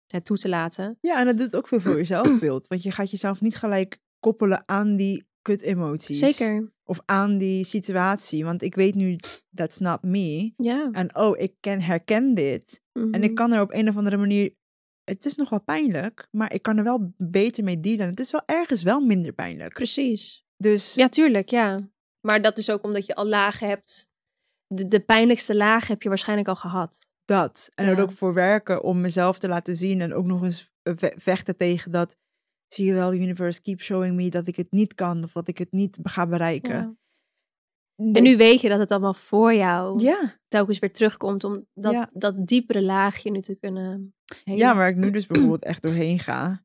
het 0.08 0.26
toe 0.26 0.38
te 0.38 0.50
laten. 0.50 0.98
ja, 1.02 1.20
en 1.20 1.26
dat 1.26 1.38
doet 1.38 1.56
ook 1.56 1.68
veel 1.68 1.80
voor 1.80 1.98
je 1.98 2.04
zelfbeeld. 2.16 2.68
Want 2.68 2.84
je 2.84 2.92
gaat 2.92 3.12
jezelf 3.12 3.42
niet 3.42 3.56
gelijk 3.56 4.00
koppelen 4.20 4.64
aan 4.66 4.96
die 4.96 5.28
kut 5.42 5.62
emoties. 5.62 6.20
Zeker. 6.20 6.72
Of 6.89 7.01
aan 7.06 7.38
die 7.38 7.63
situatie. 7.63 8.44
Want 8.45 8.62
ik 8.62 8.75
weet 8.75 8.95
nu, 8.95 9.15
that's 9.56 9.77
not 9.77 10.01
me. 10.03 10.53
Ja. 10.57 10.89
En 10.91 11.15
oh, 11.15 11.39
ik 11.39 11.53
ken, 11.59 11.81
herken 11.81 12.33
dit. 12.33 12.81
En 12.94 13.09
Mhm. 13.09 13.24
ik 13.24 13.36
kan 13.36 13.53
er 13.53 13.62
op 13.62 13.74
een 13.74 13.89
of 13.89 13.97
andere 13.97 14.18
manier. 14.18 14.53
Het 15.03 15.25
is 15.25 15.36
nog 15.36 15.50
wel 15.50 15.62
pijnlijk, 15.63 16.27
maar 16.31 16.53
ik 16.53 16.62
kan 16.62 16.77
er 16.77 16.84
wel 16.84 17.13
beter 17.17 17.63
mee 17.63 17.79
dealen. 17.79 18.08
Het 18.08 18.19
is 18.19 18.31
wel 18.31 18.41
ergens 18.46 18.84
wel 18.84 19.00
minder 19.00 19.34
pijnlijk. 19.34 19.74
Precies. 19.74 20.43
Dus 20.58 20.93
Ja, 20.93 21.10
tuurlijk, 21.10 21.50
ja. 21.50 21.89
Maar 22.27 22.41
dat 22.41 22.58
is 22.58 22.69
ook 22.69 22.84
omdat 22.84 23.05
je 23.05 23.15
al 23.15 23.27
lagen 23.27 23.67
hebt. 23.67 24.10
De, 24.67 24.88
de 24.88 25.00
pijnlijkste 25.00 25.55
lagen 25.55 25.88
heb 25.88 26.01
je 26.01 26.10
waarschijnlijk 26.10 26.48
al 26.48 26.55
gehad. 26.55 27.08
dat. 27.25 27.69
En 27.75 27.88
er 27.88 27.96
Ja. 27.96 28.01
ook 28.01 28.12
voor 28.12 28.34
werken 28.34 28.84
om 28.84 29.01
mezelf 29.01 29.39
te 29.39 29.48
laten 29.48 29.75
zien. 29.75 30.01
En 30.01 30.13
ook 30.13 30.25
nog 30.25 30.43
eens 30.43 30.72
ve- 30.84 31.13
vechten 31.17 31.58
tegen 31.58 31.91
dat. 31.91 32.17
Zie 32.74 32.86
je 32.86 32.94
wel, 32.94 33.14
universe 33.14 33.62
keep 33.62 33.82
showing 33.82 34.16
me 34.16 34.30
dat 34.30 34.48
ik 34.48 34.56
het 34.56 34.72
niet 34.72 34.94
kan. 34.94 35.24
Of 35.24 35.32
dat 35.32 35.48
ik 35.48 35.58
het 35.58 35.72
niet 35.72 36.00
ga 36.04 36.28
bereiken. 36.28 36.70
Ja. 36.76 36.94
En 38.14 38.24
nu 38.24 38.38
weet 38.38 38.62
je 38.62 38.70
dat 38.70 38.80
het 38.80 38.92
allemaal 38.92 39.14
voor 39.14 39.54
jou 39.54 40.04
Ja, 40.04 40.38
telkens 40.48 40.80
weer 40.80 40.92
terugkomt 40.94 41.44
om 41.44 41.66
dat, 41.74 41.94
Ja. 41.94 42.10
dat 42.14 42.48
diepere 42.48 42.82
laagje 42.84 43.32
nu 43.32 43.42
te 43.42 43.60
kunnen 43.60 44.14
ja, 44.44 44.76
waar 44.76 44.90
ik 44.90 44.96
nu 44.96 45.12
dus 45.12 45.26
bijvoorbeeld 45.28 45.64
echt 45.64 45.82
doorheen 45.82 46.20
ga. 46.20 46.64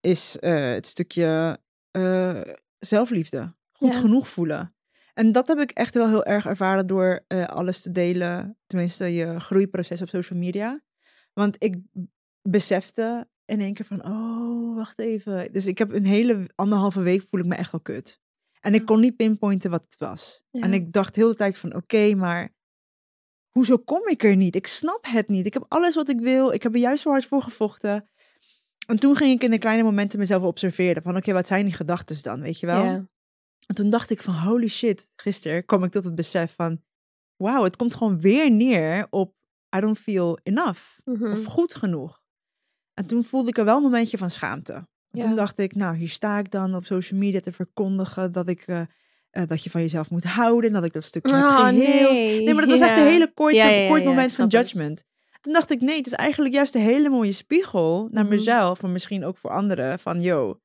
Is 0.00 0.38
eh, 0.38 0.72
het 0.72 0.86
stukje 0.86 1.58
eh, 1.90 2.40
zelfliefde. 2.78 3.54
Goed 3.72 3.92
Ja. 3.92 3.98
genoeg 4.00 4.28
voelen. 4.28 4.74
En 5.14 5.32
dat 5.32 5.48
heb 5.48 5.58
ik 5.58 5.70
echt 5.70 5.94
wel 5.94 6.08
heel 6.08 6.24
erg 6.24 6.46
ervaren 6.46 6.86
door 6.86 7.24
eh, 7.26 7.44
alles 7.44 7.82
te 7.82 7.92
delen. 7.92 8.58
Tenminste, 8.66 9.04
je 9.14 9.40
groeiproces 9.40 10.02
op 10.02 10.08
social 10.08 10.38
media. 10.38 10.82
Want 11.32 11.56
ik 11.58 11.76
besefte 12.42 13.28
in 13.46 13.60
één 13.60 13.74
keer 13.74 13.84
van, 13.84 14.04
oh, 14.04 14.76
wacht 14.76 14.98
even. 14.98 15.52
Dus 15.52 15.66
ik 15.66 15.78
heb 15.78 15.92
een 15.92 16.04
hele 16.04 16.50
anderhalve 16.54 17.00
week 17.00 17.22
voel 17.22 17.40
ik 17.40 17.46
me 17.46 17.54
echt 17.54 17.72
wel 17.72 17.80
kut. 17.80 18.20
En 18.60 18.74
ik 18.74 18.86
kon 18.86 19.00
niet 19.00 19.16
pinpointen 19.16 19.70
wat 19.70 19.82
het 19.84 19.96
was. 19.98 20.42
Ja. 20.50 20.60
En 20.60 20.72
ik 20.72 20.92
dacht 20.92 21.16
heel 21.16 21.28
de 21.28 21.34
tijd 21.34 21.58
van, 21.58 21.74
oké, 21.74 22.14
maar 22.14 22.54
hoezo 23.50 23.76
kom 23.78 24.08
ik 24.08 24.24
er 24.24 24.36
niet? 24.36 24.54
Ik 24.54 24.66
snap 24.66 25.06
het 25.08 25.28
niet. 25.28 25.46
Ik 25.46 25.54
heb 25.54 25.64
alles 25.68 25.94
wat 25.94 26.08
ik 26.08 26.20
wil. 26.20 26.52
Ik 26.52 26.62
heb 26.62 26.74
er 26.74 26.80
juist 26.80 27.02
zo 27.02 27.10
hard 27.10 27.26
voor 27.26 27.42
gevochten. 27.42 28.08
En 28.86 28.98
toen 28.98 29.16
ging 29.16 29.32
ik 29.32 29.42
in 29.42 29.50
de 29.50 29.58
kleine 29.58 29.82
momenten 29.82 30.18
mezelf 30.18 30.42
observeren. 30.42 31.02
Van, 31.02 31.16
oké, 31.16 31.32
wat 31.32 31.46
zijn 31.46 31.64
die 31.64 31.74
gedachten 31.74 32.22
dan, 32.22 32.40
weet 32.40 32.60
je 32.60 32.66
wel? 32.66 32.84
Ja. 32.84 33.08
En 33.66 33.74
toen 33.74 33.90
dacht 33.90 34.10
ik 34.10 34.22
van, 34.22 34.34
holy 34.34 34.68
shit, 34.68 35.08
gisteren 35.16 35.64
kwam 35.64 35.84
ik 35.84 35.90
tot 35.90 36.04
het 36.04 36.14
besef 36.14 36.54
van, 36.54 36.82
wauw, 37.36 37.64
het 37.64 37.76
komt 37.76 37.94
gewoon 37.94 38.20
weer 38.20 38.50
neer 38.50 39.06
op, 39.10 39.34
I 39.76 39.80
don't 39.80 39.98
feel 39.98 40.38
enough. 40.42 40.98
Mhm. 41.04 41.30
Of 41.30 41.44
goed 41.44 41.74
genoeg. 41.74 42.24
En 42.96 43.06
toen 43.06 43.24
voelde 43.24 43.48
ik 43.48 43.58
er 43.58 43.64
wel 43.64 43.76
een 43.76 43.82
momentje 43.82 44.18
van 44.18 44.30
schaamte. 44.30 44.72
En 44.72 44.86
Ja. 45.10 45.20
toen 45.20 45.34
dacht 45.34 45.58
ik, 45.58 45.74
nou, 45.74 45.96
hier 45.96 46.08
sta 46.08 46.38
ik 46.38 46.50
dan 46.50 46.74
op 46.74 46.84
social 46.84 47.20
media 47.20 47.40
te 47.40 47.52
verkondigen 47.52 48.32
dat 48.32 48.48
ik... 48.48 48.60
eh, 48.66 48.80
eh, 49.30 49.42
dat 49.46 49.64
je 49.64 49.70
van 49.70 49.80
jezelf 49.80 50.10
moet 50.10 50.24
houden 50.24 50.68
en 50.70 50.76
dat 50.76 50.84
ik 50.84 50.92
dat 50.92 51.04
stukje 51.04 51.36
heb 51.36 51.44
Oh, 51.44 51.54
geheeld. 51.56 52.12
nee. 52.12 52.42
Nee, 52.44 52.54
maar 52.54 52.66
dat 52.66 52.78
was 52.78 52.88
echt 52.88 52.98
een 52.98 53.06
hele 53.06 53.32
korte, 53.34 53.56
Ja, 53.56 53.88
kort 53.88 54.04
moment 54.04 54.34
van 54.34 54.44
het. 54.44 54.52
judgment. 54.52 55.04
Toen 55.40 55.52
dacht 55.52 55.70
ik, 55.70 55.80
nee, 55.80 55.96
het 55.96 56.06
is 56.06 56.12
eigenlijk 56.12 56.54
juist 56.54 56.74
een 56.74 56.80
hele 56.80 57.08
mooie 57.08 57.32
spiegel 57.32 58.08
naar 58.10 58.24
Mhm. 58.24 58.32
mezelf, 58.32 58.82
maar 58.82 58.90
misschien 58.90 59.24
ook 59.24 59.36
voor 59.36 59.50
anderen, 59.50 59.98
van 59.98 60.20
yo, 60.22 60.60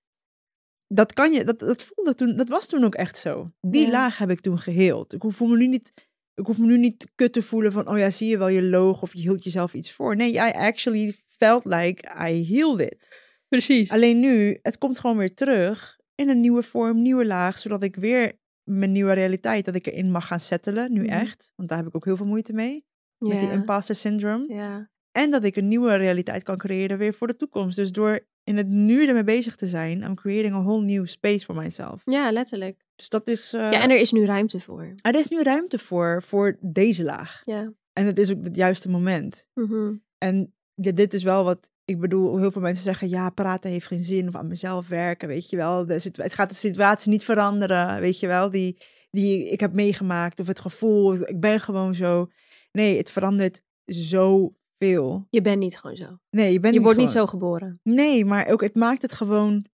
dat 0.88 1.14
kan 1.14 1.32
je, 1.32 1.44
dat, 1.44 1.60
dat 1.60 1.84
voelde 1.84 2.16
toen, 2.16 2.36
dat 2.36 2.50
was 2.50 2.68
toen 2.68 2.84
ook 2.84 2.96
echt 2.96 3.18
zo. 3.18 3.52
Die 3.62 3.86
Ja. 3.86 3.92
laag 3.92 4.18
heb 4.18 4.30
ik 4.30 4.40
toen 4.40 4.60
geheeld. 4.60 5.14
Ik 5.14 5.22
hoef 5.22 5.40
me 5.40 5.58
nu 5.58 5.68
niet, 5.68 5.94
ik 6.36 6.46
hoef 6.46 6.58
me 6.58 6.66
nu 6.66 6.78
niet 6.78 7.08
kut 7.16 7.34
te 7.34 7.42
voelen 7.42 7.72
van, 7.72 7.88
oh 7.90 7.98
ja, 7.98 8.10
zie 8.10 8.30
je 8.30 8.38
wel, 8.38 8.48
je 8.48 8.64
loog 8.64 9.02
of 9.02 9.14
je 9.14 9.20
hield 9.20 9.44
jezelf 9.44 9.74
iets 9.74 9.92
voor. 9.92 10.16
Nee, 10.16 10.34
I 10.34 10.38
actually 10.54 11.16
felt 11.44 11.66
like 11.66 12.08
I 12.30 12.46
healed 12.54 12.80
it. 12.82 13.20
Precies. 13.48 13.90
Alleen 13.90 14.20
nu, 14.20 14.60
het 14.62 14.78
komt 14.78 15.00
gewoon 15.00 15.18
weer 15.18 15.34
terug 15.34 16.00
in 16.16 16.30
een 16.30 16.40
nieuwe 16.40 16.64
vorm, 16.64 17.02
nieuwe 17.02 17.26
laag, 17.26 17.58
zodat 17.58 17.84
ik 17.84 17.96
weer 17.96 18.40
mijn 18.64 18.92
nieuwe 18.92 19.14
realiteit, 19.14 19.66
dat 19.66 19.76
ik 19.76 19.88
erin 19.88 20.12
mag 20.12 20.28
gaan 20.28 20.40
settelen, 20.40 20.94
nu 20.94 21.02
Mhm. 21.02 21.10
echt. 21.10 21.52
Want 21.56 21.70
daar 21.70 21.78
heb 21.78 21.88
ik 21.88 21.96
ook 21.96 22.06
heel 22.06 22.16
veel 22.18 22.26
moeite 22.26 22.54
mee, 22.54 22.86
met 23.18 23.40
die 23.40 23.52
imposter 23.52 23.96
syndrome. 23.96 24.54
Ja. 24.54 24.90
En 25.12 25.32
dat 25.32 25.44
ik 25.44 25.56
een 25.56 25.68
nieuwe 25.68 25.96
realiteit 25.96 26.44
kan 26.44 26.58
creëren 26.58 26.98
weer 26.98 27.14
voor 27.14 27.28
de 27.28 27.36
toekomst. 27.36 27.76
Dus 27.76 27.92
door 27.92 28.28
in 28.44 28.58
het 28.58 28.68
nu 28.68 29.08
ermee 29.08 29.24
bezig 29.24 29.56
te 29.56 29.68
zijn, 29.68 30.02
I'm 30.02 30.16
creating 30.16 30.54
a 30.56 30.62
whole 30.62 30.84
new 30.84 31.06
space 31.06 31.46
for 31.46 31.56
myself. 31.56 32.02
ja, 32.06 32.32
letterlijk. 32.32 32.86
Dus 32.96 33.10
dat 33.10 33.28
is. 33.30 33.54
eh, 33.54 33.72
Ja, 33.72 33.82
en 33.82 33.90
er 33.90 34.00
is 34.00 34.12
nu 34.12 34.26
ruimte 34.26 34.60
voor. 34.60 34.94
er 35.02 35.16
is 35.16 35.28
nu 35.28 35.42
ruimte 35.42 35.80
voor, 35.80 36.24
voor 36.24 36.58
deze 36.62 37.04
laag. 37.04 37.42
Ja. 37.44 37.74
En 37.94 38.06
het 38.06 38.20
is 38.20 38.32
ook 38.32 38.44
het 38.44 38.56
juiste 38.56 38.90
moment. 38.90 39.48
Mhm. 39.54 39.94
En 40.18 40.54
ja, 40.74 40.92
dit 40.92 41.14
is 41.14 41.24
wel 41.24 41.44
wat. 41.44 41.70
Ik 41.86 42.00
bedoel, 42.00 42.38
heel 42.38 42.52
veel 42.52 42.62
mensen 42.62 42.84
zeggen: 42.84 43.10
ja, 43.10 43.30
praten 43.30 43.72
heeft 43.72 43.88
geen 43.88 44.04
zin. 44.04 44.28
Of 44.28 44.36
aan 44.36 44.48
mezelf 44.48 44.88
werken. 44.88 45.28
Weet 45.28 45.50
je 45.50 45.56
wel. 45.58 45.86
De 45.86 45.94
het 46.14 46.34
gaat 46.34 46.50
de 46.50 46.56
situatie 46.56 47.10
niet 47.12 47.24
veranderen. 47.24 48.00
Weet 48.00 48.20
je 48.20 48.28
wel. 48.28 48.50
Die, 48.50 48.78
die 49.10 49.50
ik 49.50 49.60
heb 49.60 49.74
meegemaakt. 49.74 50.40
Of 50.40 50.48
het 50.48 50.60
gevoel. 50.60 51.14
Ik 51.14 51.40
ben 51.40 51.60
gewoon 51.60 51.96
zo. 51.96 52.28
Nee, 52.72 52.98
het 52.98 53.12
verandert 53.12 53.62
zoveel. 53.86 55.28
Je 55.30 55.42
bent 55.42 55.60
niet 55.60 55.78
gewoon 55.78 55.96
zo. 55.96 56.18
Nee, 56.30 56.52
je 56.54 56.60
bent 56.60 56.74
je 56.74 56.80
wordt 56.82 56.96
gewoon- 57.00 57.10
niet 57.14 57.20
zo 57.20 57.26
geboren. 57.26 57.80
Nee, 57.84 58.26
maar 58.26 58.48
ook 58.48 58.62
het 58.62 58.76
maakt 58.76 59.02
het 59.02 59.14
gewoon 59.14 59.66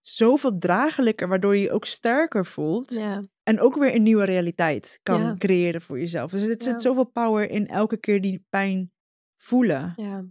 zoveel 0.00 0.58
draaglijker, 0.58 1.28
waardoor 1.28 1.56
je 1.56 1.62
je 1.62 1.72
ook 1.72 1.84
sterker 1.84 2.46
voelt. 2.46 2.90
Ja. 2.92 3.22
En 3.42 3.60
ook 3.60 3.76
weer 3.76 3.94
een 3.94 4.02
nieuwe 4.02 4.24
realiteit 4.24 5.00
kan 5.02 5.20
Ja. 5.20 5.34
creëren 5.38 5.80
voor 5.82 5.98
jezelf. 5.98 6.30
Dus 6.30 6.42
er 6.42 6.48
Ja. 6.48 6.56
zit 6.64 6.82
zoveel 6.82 7.04
power 7.06 7.50
in 7.50 7.66
elke 7.66 7.96
keer 7.96 8.20
die 8.20 8.44
pijn 8.48 8.92
voelen. 9.42 9.92
ja. 9.96 10.24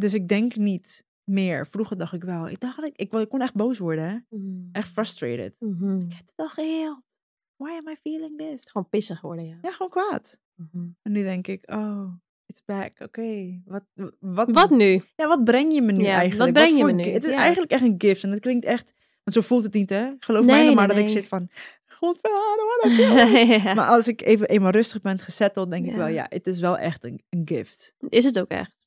Dus 0.00 0.14
ik 0.14 0.28
denk 0.28 0.56
niet 0.56 1.04
meer. 1.24 1.66
Vroeger 1.66 1.96
dacht 1.98 2.12
ik 2.12 2.22
wel. 2.24 2.48
Ik 2.48 2.60
dacht, 2.60 2.84
ik, 2.84 2.96
ik, 2.96 3.12
ik 3.12 3.28
kon 3.28 3.40
echt 3.40 3.54
boos 3.54 3.78
worden. 3.78 4.04
Hè? 4.04 4.36
Mhm. 4.38 4.68
Echt 4.72 4.88
frustrated. 4.88 5.54
Mhm. 5.58 6.00
Ik 6.00 6.12
heb 6.12 6.26
het 6.26 6.32
al 6.36 6.48
geheeld. 6.48 7.00
Why 7.56 7.70
am 7.70 7.88
I 7.88 7.96
feeling 8.00 8.38
this? 8.38 8.70
Gewoon 8.70 8.88
pissig 8.88 9.20
worden, 9.20 9.46
ja. 9.46 9.58
Ja, 9.62 9.70
gewoon 9.70 9.90
kwaad. 9.90 10.40
Mhm. 10.54 10.84
En 11.02 11.12
nu 11.12 11.22
denk 11.22 11.46
ik, 11.46 11.70
oh, 11.72 12.12
it's 12.46 12.64
back. 12.64 13.00
Oké, 13.00 13.60
wat, 13.64 13.84
wat, 14.20 14.50
Wat 14.50 14.70
nu? 14.70 15.02
Ja, 15.16 15.26
wat 15.28 15.44
breng 15.44 15.72
je 15.72 15.82
me 15.82 15.92
nu 15.92 16.02
Ja, 16.04 16.14
eigenlijk? 16.14 16.54
wat 16.56 16.64
breng 16.64 16.78
je 16.78 16.84
me 16.84 16.92
nu? 16.92 17.02
Het 17.04 17.24
is 17.24 17.30
Ja. 17.30 17.36
eigenlijk 17.36 17.70
echt 17.72 17.82
een 17.82 17.94
gift. 17.98 18.22
En 18.22 18.30
het 18.30 18.40
klinkt 18.40 18.64
echt... 18.64 18.92
Want 19.24 19.36
zo 19.36 19.42
voelt 19.42 19.64
het 19.64 19.74
niet, 19.74 19.90
hè? 19.90 20.10
Geloof 20.18 20.44
mij 20.44 20.64
nou 20.64 20.74
maar 20.74 20.86
nee, 20.86 20.96
dat 20.96 21.04
ik 21.04 21.10
zit 21.12 21.28
van... 21.28 21.48
Godverdomme, 21.86 22.78
wat. 22.82 22.92
Ja. 23.62 23.74
Maar 23.74 23.88
als 23.88 24.08
ik 24.08 24.20
even 24.22 24.48
eenmaal 24.48 24.70
rustig 24.70 25.00
ben 25.00 25.18
gezetteld, 25.18 25.70
denk 25.70 25.86
ik 25.86 25.94
wel... 25.94 26.06
Ja, 26.06 26.26
het 26.28 26.46
is 26.46 26.60
wel 26.60 26.78
echt 26.78 27.04
een, 27.04 27.22
een 27.28 27.42
gift. 27.44 27.94
Is 28.08 28.24
het 28.24 28.38
ook 28.40 28.48
echt? 28.48 28.79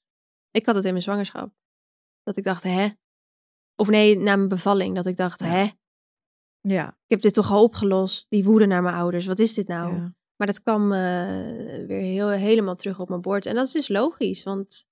Ik 0.54 0.66
had 0.66 0.76
het 0.76 0.84
in 0.84 0.92
mijn 0.92 1.04
zwangerschap. 1.04 1.54
Dat 2.24 2.38
ik 2.38 2.44
dacht, 2.44 2.64
hè? 2.64 2.90
Of 3.76 3.88
nee, 3.88 4.18
na 4.18 4.36
mijn 4.36 4.48
bevalling. 4.48 4.96
Dat 4.96 5.06
ik 5.06 5.18
dacht, 5.18 5.40
Ja. 5.40 5.46
hè? 5.46 5.70
Ja. 6.62 6.88
Ik 6.88 7.10
heb 7.10 7.22
dit 7.22 7.34
toch 7.34 7.52
al 7.52 7.64
opgelost. 7.64 8.26
Die 8.30 8.44
woede 8.44 8.66
naar 8.66 8.82
mijn 8.82 8.96
ouders. 8.96 9.26
Wat 9.26 9.40
is 9.40 9.54
dit 9.54 9.68
nou? 9.68 9.96
ja. 9.96 10.16
Maar 10.36 10.48
dat 10.48 10.62
kwam 10.62 10.92
eh, 10.92 10.98
weer 11.88 12.02
heel, 12.02 12.30
helemaal 12.30 12.76
terug 12.76 13.00
op 13.00 13.10
mijn 13.10 13.22
bord. 13.22 13.46
En 13.46 13.56
dat 13.56 13.66
is 13.68 13.72
dus 13.72 13.88
logisch, 13.88 14.44
want 14.44 14.86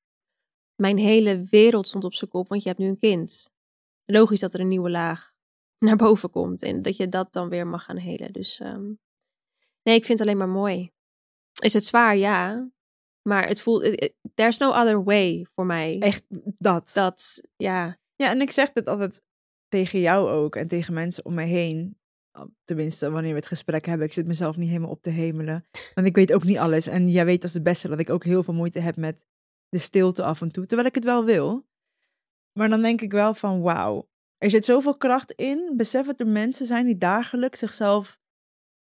mijn 0.76 0.98
hele 0.98 1.44
wereld 1.44 1.88
stond 1.88 2.04
op 2.04 2.14
zijn 2.14 2.30
kop, 2.30 2.48
want 2.48 2.62
je 2.64 2.68
hebt 2.68 2.82
nu 2.82 2.88
een 2.88 2.98
kind. 2.98 3.50
Logisch 4.06 4.40
dat 4.40 4.54
er 4.54 4.60
een 4.60 4.68
nieuwe 4.68 4.90
laag 4.90 5.32
naar 5.86 5.96
boven 5.96 6.30
komt 6.30 6.64
en 6.64 6.82
dat 6.82 6.98
je 6.98 7.10
dat 7.10 7.34
dan 7.34 7.50
weer 7.50 7.68
mag 7.68 7.84
gaan 7.84 7.98
helen. 7.98 8.34
Dus 8.34 8.60
ehm, 8.60 8.86
nee, 9.84 9.96
ik 9.96 10.06
vind 10.06 10.20
het 10.20 10.22
alleen 10.22 10.38
maar 10.38 10.50
mooi. 10.50 10.92
Is 11.62 11.74
het 11.74 11.86
zwaar? 11.86 12.18
Ja. 12.18 12.70
Maar 13.22 13.48
het 13.48 13.62
voelt, 13.62 13.82
eh, 13.82 13.94
eh, 13.98 14.10
there's 14.34 14.58
no 14.58 14.70
other 14.70 15.04
way 15.04 15.46
voor 15.54 15.66
mij. 15.66 16.00
Echt 16.00 16.24
dat. 16.58 16.92
Dat, 16.94 17.42
ja, 17.56 17.98
Ja, 18.16 18.30
en 18.30 18.42
ik 18.42 18.52
zeg 18.52 18.72
dit 18.72 18.88
altijd 18.88 19.24
tegen 19.68 20.00
jou 20.00 20.30
ook 20.30 20.56
en 20.56 20.68
tegen 20.68 20.94
mensen 20.94 21.26
om 21.26 21.34
mij 21.34 21.48
heen. 21.48 22.00
Tenminste, 22.64 23.12
wanneer 23.12 23.32
we 23.32 23.38
het 23.38 23.48
gesprek 23.48 23.86
hebben. 23.86 24.06
Ik 24.06 24.14
zit 24.14 24.28
mezelf 24.28 24.58
niet 24.58 24.70
helemaal 24.70 24.90
op 24.90 25.02
te 25.02 25.10
hemelen. 25.10 25.66
Want 25.94 26.08
ik 26.08 26.16
weet 26.16 26.34
ook 26.34 26.44
niet 26.44 26.58
alles. 26.58 26.88
En 26.88 27.10
jij 27.10 27.26
weet 27.26 27.44
als 27.44 27.52
de 27.52 27.62
beste 27.62 27.88
dat 27.88 28.00
ik 28.00 28.10
ook 28.10 28.24
heel 28.24 28.44
veel 28.44 28.54
moeite 28.54 28.80
heb 28.80 28.96
met 28.96 29.26
de 29.70 29.78
stilte 29.78 30.24
af 30.24 30.42
en 30.42 30.52
toe. 30.52 30.66
Terwijl 30.66 30.88
ik 30.88 30.96
het 30.96 31.04
wel 31.04 31.26
wil. 31.26 31.68
Maar 32.60 32.70
dan 32.70 32.82
denk 32.82 33.02
ik 33.02 33.12
wel 33.12 33.34
van 33.34 33.62
wauw. 33.62 34.10
Er 34.38 34.50
zit 34.50 34.66
zoveel 34.66 34.98
kracht 34.98 35.32
in. 35.32 35.74
Besef 35.78 36.06
dat 36.06 36.20
er 36.20 36.28
mensen 36.28 36.66
zijn 36.66 36.86
die 36.86 36.98
dagelijks 36.98 37.60
zichzelf 37.60 38.20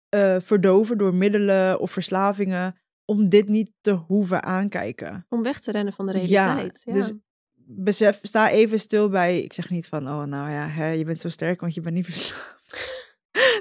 eh, 0.08 0.36
verdoven 0.40 0.98
door 0.98 1.14
middelen 1.14 1.80
of 1.80 1.90
verslavingen. 1.90 2.76
Om 3.04 3.28
dit 3.28 3.48
niet 3.48 3.70
te 3.80 3.92
hoeven 3.92 4.42
aankijken. 4.42 5.26
om 5.28 5.42
weg 5.42 5.60
te 5.60 5.70
rennen 5.70 5.92
van 5.92 6.06
de 6.06 6.12
realiteit. 6.12 6.82
Ja, 6.84 6.92
dus 6.92 7.14
besef, 7.66 8.18
sta 8.22 8.50
even 8.50 8.78
stil 8.78 9.08
bij. 9.08 9.40
Ik 9.40 9.52
zeg 9.52 9.70
niet 9.70 9.86
van, 9.86 10.08
oh, 10.08 10.22
nou 10.22 10.50
ja, 10.50 10.68
hè, 10.68 10.88
je 10.88 11.04
bent 11.04 11.20
zo 11.20 11.28
sterk, 11.28 11.60
want 11.60 11.74
je 11.74 11.80
bent 11.80 11.94
niet 11.94 12.04
verslaafd. 12.10 12.52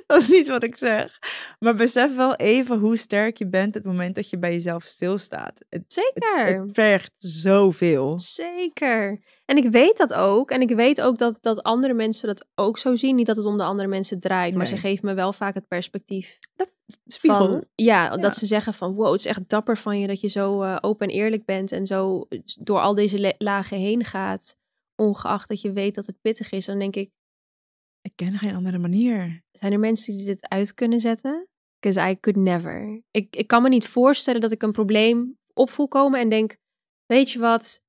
dat 0.08 0.22
is 0.22 0.30
niet 0.30 0.48
wat 0.48 0.64
ik 0.64 0.76
zeg. 0.76 1.20
Maar 1.60 1.76
besef 1.76 2.16
wel 2.16 2.36
even 2.36 2.80
hoe 2.80 2.98
sterk 2.98 3.38
je 3.38 3.48
bent 3.48 3.74
het 3.74 3.84
moment 3.84 4.16
dat 4.16 4.30
je 4.30 4.40
bij 4.40 4.52
jezelf 4.52 4.84
stilstaat. 4.84 5.66
Het, 5.70 5.84
Zeker. 5.88 6.46
het 6.46 6.70
vergt 6.72 7.14
zoveel. 7.18 8.20
Zeker. 8.20 9.22
En 9.46 9.58
ik 9.58 9.72
weet 9.72 9.98
dat 9.98 10.14
ook. 10.14 10.52
En 10.52 10.62
ik 10.62 10.70
weet 10.70 11.02
ook 11.02 11.18
dat, 11.18 11.38
dat 11.42 11.64
andere 11.64 11.94
mensen 11.94 12.28
dat 12.28 12.48
ook 12.56 12.78
zo 12.78 12.96
zien. 12.96 13.16
Niet 13.16 13.26
dat 13.26 13.36
het 13.36 13.46
om 13.46 13.58
de 13.58 13.64
andere 13.64 13.88
mensen 13.88 14.20
draait. 14.20 14.56
Maar 14.56 14.68
ze 14.68 14.78
geven 14.78 15.06
me 15.06 15.14
wel 15.14 15.34
vaak 15.34 15.54
het 15.54 15.68
perspectief 15.68 16.40
Spiegel. 17.06 17.48
van... 17.48 17.66
Ja, 17.76 18.04
Ja. 18.04 18.18
dat 18.18 18.36
ze 18.36 18.46
zeggen 18.46 18.74
van... 18.74 18.94
Wow, 18.94 19.12
het 19.12 19.20
is 19.20 19.26
echt 19.26 19.50
dapper 19.50 19.78
van 19.78 20.00
je 20.00 20.08
dat 20.08 20.22
je 20.22 20.28
zo 20.28 20.62
eh, 20.62 20.78
open 20.82 21.08
en 21.08 21.14
eerlijk 21.14 21.46
bent. 21.46 21.72
En 21.72 21.86
zo 21.86 22.28
door 22.60 22.80
al 22.80 22.94
deze 22.94 23.36
lagen 23.38 23.78
heen 23.78 24.06
gaat. 24.06 24.58
Ongeacht 24.96 25.48
dat 25.48 25.62
je 25.62 25.72
weet 25.72 25.96
dat 25.96 26.06
het 26.06 26.22
pittig 26.22 26.52
is. 26.52 26.66
Dan 26.66 26.80
denk 26.80 26.96
ik, 26.96 27.12
ik 28.02 28.12
ken 28.16 28.38
geen 28.38 28.56
andere 28.56 28.78
manier. 28.78 29.44
zijn 29.52 29.72
er 29.72 29.80
mensen 29.80 30.18
die 30.18 30.26
dit 30.26 30.50
uit 30.50 30.74
kunnen 30.74 31.00
zetten? 31.00 31.48
Because 31.80 32.10
I 32.10 32.20
could 32.20 32.40
never. 32.40 33.02
Ik, 33.12 33.36
ik 33.36 33.48
kan 33.48 33.62
me 33.62 33.70
niet 33.70 33.88
voorstellen 33.88 34.42
dat 34.42 34.52
ik 34.52 34.62
een 34.62 34.72
probleem 34.72 35.38
op 35.54 35.70
voel 35.70 35.88
komen 35.88 36.20
en 36.20 36.30
denk, 36.30 36.58
weet 37.06 37.32
je 37.32 37.40
wat? 37.40 37.82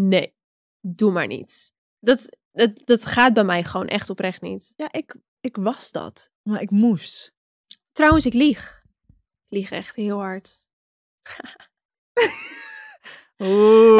Nee, 0.00 0.34
doe 0.80 1.12
maar 1.12 1.26
niet. 1.26 1.72
Dat, 1.98 2.36
dat, 2.50 2.82
dat 2.84 3.04
gaat 3.04 3.34
bij 3.34 3.44
mij 3.44 3.64
gewoon 3.64 3.86
echt 3.86 4.10
oprecht 4.10 4.40
niet. 4.40 4.72
Ja, 4.76 4.92
ik, 4.92 5.14
ik 5.40 5.56
was 5.56 5.92
dat. 5.92 6.30
Maar 6.42 6.62
ik 6.62 6.70
moest. 6.70 7.32
Trouwens, 7.92 8.26
ik 8.26 8.32
lieg. 8.32 8.82
Ik 9.44 9.50
lieg 9.50 9.70
echt 9.70 9.94
heel 9.96 10.20
hard. 10.20 10.60
Oh, 13.36 13.96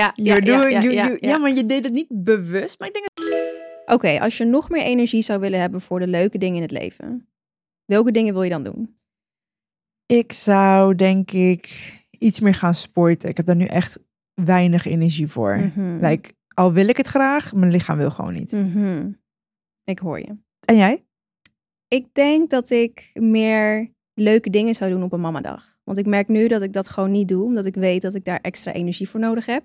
ja, 0.00 0.12
ja, 0.14 0.38
you- 0.80 0.90
ja. 0.92 1.16
ja, 1.20 1.38
maar 1.38 1.50
je 1.50 1.66
deed 1.66 1.84
het 1.84 1.92
niet 1.92 2.06
bewust. 2.24 2.78
Maar 2.78 2.88
ik 2.88 2.94
denk 2.94 3.06
Oké, 3.86 4.20
als 4.20 4.36
je 4.36 4.44
nog 4.44 4.68
meer 4.70 4.82
energie 4.82 5.22
zou 5.22 5.40
willen 5.40 5.60
hebben 5.60 5.80
voor 5.80 5.98
de 5.98 6.06
leuke 6.06 6.38
dingen 6.38 6.56
in 6.56 6.62
het 6.62 6.70
leven, 6.70 7.28
welke 7.84 8.10
dingen 8.10 8.32
wil 8.34 8.42
je 8.42 8.50
dan 8.50 8.62
doen? 8.64 8.98
Ik 10.06 10.32
zou 10.32 10.94
denk 10.94 11.30
ik 11.30 11.92
iets 12.10 12.40
meer 12.40 12.54
gaan 12.54 12.74
sporten. 12.74 13.28
Ik 13.28 13.36
heb 13.36 13.46
daar 13.46 13.56
nu 13.56 13.64
echt 13.64 13.98
weinig 14.34 14.84
energie 14.86 15.26
voor. 15.28 15.56
Mhm. 15.56 15.98
Like, 16.06 16.30
al 16.54 16.72
wil 16.72 16.88
ik 16.88 16.96
het 16.96 17.06
graag, 17.06 17.54
mijn 17.54 17.70
lichaam 17.72 17.96
wil 17.96 18.10
gewoon 18.10 18.34
niet. 18.34 18.52
Mhm. 18.52 19.10
Ik 19.84 19.98
hoor 19.98 20.18
je. 20.18 20.36
En 20.64 20.76
jij? 20.76 21.04
Ik 21.88 22.14
denk 22.14 22.50
dat 22.50 22.70
ik 22.70 23.10
meer 23.14 23.92
leuke 24.14 24.50
dingen 24.50 24.74
zou 24.74 24.90
doen 24.90 25.02
op 25.02 25.12
een 25.12 25.20
mamadag. 25.20 25.78
Want 25.84 25.98
ik 25.98 26.06
merk 26.06 26.28
nu 26.28 26.48
dat 26.48 26.62
ik 26.62 26.72
dat 26.72 26.88
gewoon 26.88 27.10
niet 27.10 27.28
doe, 27.28 27.44
omdat 27.44 27.66
ik 27.66 27.74
weet 27.74 28.02
dat 28.02 28.14
ik 28.14 28.24
daar 28.24 28.40
extra 28.40 28.72
energie 28.72 29.08
voor 29.08 29.20
nodig 29.20 29.46
heb 29.46 29.64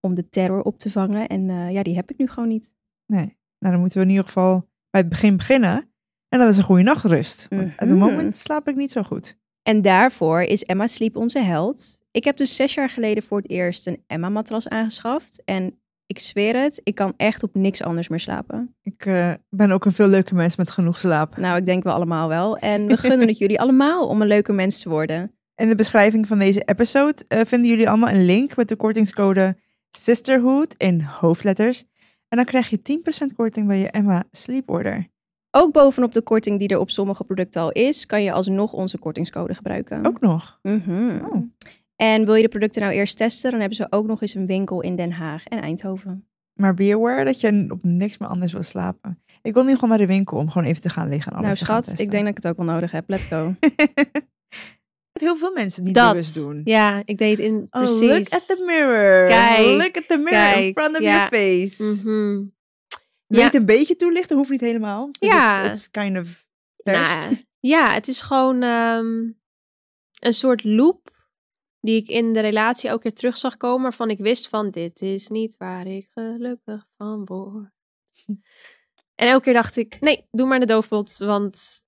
om 0.00 0.14
de 0.14 0.28
terror 0.28 0.62
op 0.62 0.78
te 0.78 0.90
vangen. 0.90 1.28
En 1.28 1.50
eh, 1.50 1.70
ja, 1.70 1.82
die 1.82 1.94
heb 1.94 2.10
ik 2.10 2.18
nu 2.18 2.26
gewoon 2.28 2.48
niet. 2.48 2.72
Nee. 3.06 3.36
Nou, 3.58 3.72
dan 3.72 3.78
moeten 3.80 3.98
we 3.98 4.04
in 4.04 4.10
ieder 4.10 4.26
geval 4.26 4.68
bij 4.90 5.00
het 5.00 5.08
begin 5.08 5.36
beginnen. 5.36 5.92
En 6.28 6.38
dat 6.38 6.48
is 6.48 6.56
een 6.56 6.64
goede 6.64 6.82
nachtrust. 6.82 7.46
Op 7.50 7.58
het 7.58 7.88
Mhm. 7.88 7.98
moment 7.98 8.36
slaap 8.36 8.68
ik 8.68 8.76
niet 8.76 8.92
zo 8.92 9.02
goed. 9.02 9.38
En 9.62 9.82
daarvoor 9.82 10.40
is 10.42 10.62
Emma 10.64 10.86
Sleep 10.86 11.16
onze 11.16 11.38
held. 11.38 12.00
Ik 12.10 12.24
heb 12.24 12.36
dus 12.36 12.54
zes 12.56 12.74
jaar 12.74 12.90
geleden 12.90 13.22
voor 13.22 13.38
het 13.38 13.50
eerst 13.50 13.86
een 13.86 14.04
Emma-matras 14.06 14.68
aangeschaft. 14.68 15.42
En 15.44 15.80
ik 16.08 16.18
zweer 16.18 16.60
het, 16.60 16.80
ik 16.84 16.94
kan 16.94 17.14
echt 17.16 17.42
op 17.42 17.54
niks 17.54 17.82
anders 17.82 18.08
meer 18.08 18.20
slapen. 18.20 18.74
Ik 18.82 19.06
eh, 19.06 19.32
ben 19.48 19.70
ook 19.70 19.84
een 19.84 19.92
veel 19.92 20.08
leuke 20.08 20.34
mens 20.34 20.56
met 20.56 20.70
genoeg 20.70 20.98
slaap. 20.98 21.36
Nou, 21.36 21.56
ik 21.56 21.66
denk 21.66 21.82
wel 21.82 21.94
allemaal 21.94 22.28
wel. 22.28 22.56
En 22.56 22.86
we 22.86 22.96
gunnen 22.96 23.28
het 23.28 23.38
jullie 23.44 23.60
allemaal 23.60 24.08
om 24.08 24.20
een 24.20 24.26
leuke 24.26 24.52
mens 24.52 24.80
te 24.80 24.88
worden. 24.88 25.32
In 25.54 25.68
de 25.68 25.74
beschrijving 25.74 26.26
van 26.26 26.38
deze 26.38 26.62
episode 26.64 27.24
eh, 27.28 27.40
vinden 27.44 27.70
jullie 27.70 27.88
allemaal 27.88 28.08
een 28.08 28.24
link 28.24 28.56
met 28.56 28.68
de 28.68 28.76
kortingscode 28.76 29.56
Sisterhood 29.90 30.74
in 30.76 31.00
hoofdletters. 31.00 31.84
En 32.28 32.36
dan 32.36 32.44
krijg 32.44 32.68
je 32.68 33.00
10% 33.30 33.34
korting 33.36 33.66
bij 33.66 33.78
je 33.78 33.90
Emma 33.90 34.24
Sleep 34.30 34.70
Order. 34.70 35.08
Ook 35.50 35.72
bovenop 35.72 36.14
de 36.14 36.22
korting 36.22 36.58
die 36.58 36.68
er 36.68 36.78
op 36.78 36.90
sommige 36.90 37.24
producten 37.24 37.62
al 37.62 37.72
is, 37.72 38.06
kan 38.06 38.22
je 38.22 38.32
alsnog 38.32 38.72
onze 38.72 38.98
kortingscode 38.98 39.54
gebruiken. 39.54 40.06
Ook 40.06 40.20
nog. 40.20 40.58
Mhm. 40.62 41.18
Oh. 41.24 41.42
En 42.02 42.24
wil 42.24 42.34
je 42.34 42.42
de 42.42 42.48
producten 42.48 42.82
nou 42.82 42.94
eerst 42.94 43.16
testen, 43.16 43.50
dan 43.50 43.60
hebben 43.60 43.76
ze 43.76 43.86
ook 43.90 44.06
nog 44.06 44.22
eens 44.22 44.34
een 44.34 44.46
winkel 44.46 44.80
in 44.82 44.96
Den 44.96 45.12
Haag 45.12 45.46
en 45.46 45.60
Eindhoven. 45.62 46.28
Maar 46.60 46.74
be 46.74 46.94
aware 46.94 47.24
dat 47.24 47.40
je 47.40 47.66
op 47.68 47.84
niks 47.84 48.18
meer 48.18 48.28
anders 48.28 48.52
wil 48.52 48.62
slapen. 48.62 49.22
Ik 49.42 49.54
wil 49.54 49.64
nu 49.64 49.74
gewoon 49.74 49.88
naar 49.88 49.98
de 49.98 50.06
winkel 50.06 50.36
om 50.38 50.50
gewoon 50.50 50.68
even 50.68 50.82
te 50.82 50.88
gaan 50.88 51.08
liggen 51.08 51.32
en 51.32 51.38
alles 51.38 51.46
Nou 51.46 51.58
te 51.58 51.64
gaan 51.64 51.82
schat, 51.82 51.98
ik 52.00 52.10
denk 52.10 52.22
dat 52.22 52.36
ik 52.36 52.42
het 52.42 52.46
ook 52.52 52.56
wel 52.56 52.74
nodig 52.74 52.90
heb. 52.90 53.08
Let's 53.08 53.24
go. 53.24 53.54
heel 55.20 55.36
veel 55.36 55.52
mensen 55.52 55.76
het 55.76 55.84
niet 55.84 55.94
Dat. 55.94 56.10
bewust 56.12 56.34
doen. 56.34 56.60
Ja, 56.64 57.02
ik 57.04 57.18
deed 57.18 57.38
in 57.38 57.54
Oh, 57.70 57.82
precies. 57.82 58.00
look 58.00 58.28
at 58.28 58.46
the 58.46 58.64
mirror. 58.66 59.26
Kijk, 59.26 59.66
look 59.66 59.96
at 59.96 60.08
the 60.08 60.16
mirror 60.16 60.56
in 60.62 60.72
front 60.72 60.96
of 60.96 61.02
ja. 61.02 61.12
your 61.12 61.28
face. 61.28 61.82
Mhm. 61.82 62.04
Wil 62.04 62.48
je 63.26 63.36
Ja. 63.38 63.44
het 63.44 63.54
een 63.54 63.66
beetje 63.66 63.96
toelichten? 63.96 64.36
Hoeft 64.36 64.50
niet 64.50 64.60
helemaal. 64.60 65.08
Ja. 65.12 65.62
It's, 65.64 65.72
it's 65.78 65.90
kind 65.90 66.18
of. 66.18 66.46
Nou, 66.82 67.36
ja, 67.60 67.92
het 67.92 68.08
is 68.08 68.20
gewoon 68.22 68.62
ehm, 68.62 69.06
een 70.20 70.32
soort 70.32 70.64
loop 70.64 71.16
die 71.80 71.96
ik 71.96 72.08
in 72.08 72.32
de 72.32 72.40
relatie 72.40 72.88
elke 72.88 73.02
keer 73.02 73.12
terug 73.12 73.38
zag 73.38 73.56
komen, 73.56 73.82
waarvan 73.82 74.10
ik 74.10 74.18
wist 74.18 74.48
van 74.48 74.70
dit 74.70 75.02
is 75.02 75.28
niet 75.28 75.56
waar 75.56 75.86
ik 75.86 76.08
gelukkig 76.10 76.86
van 76.96 77.24
word. 77.24 77.70
En 79.14 79.28
elke 79.28 79.44
keer 79.44 79.52
dacht 79.52 79.76
ik, 79.76 80.00
nee, 80.00 80.26
doe 80.30 80.46
maar 80.46 80.60
de 80.60 80.66
doofpot, 80.66 81.16
want 81.16 81.84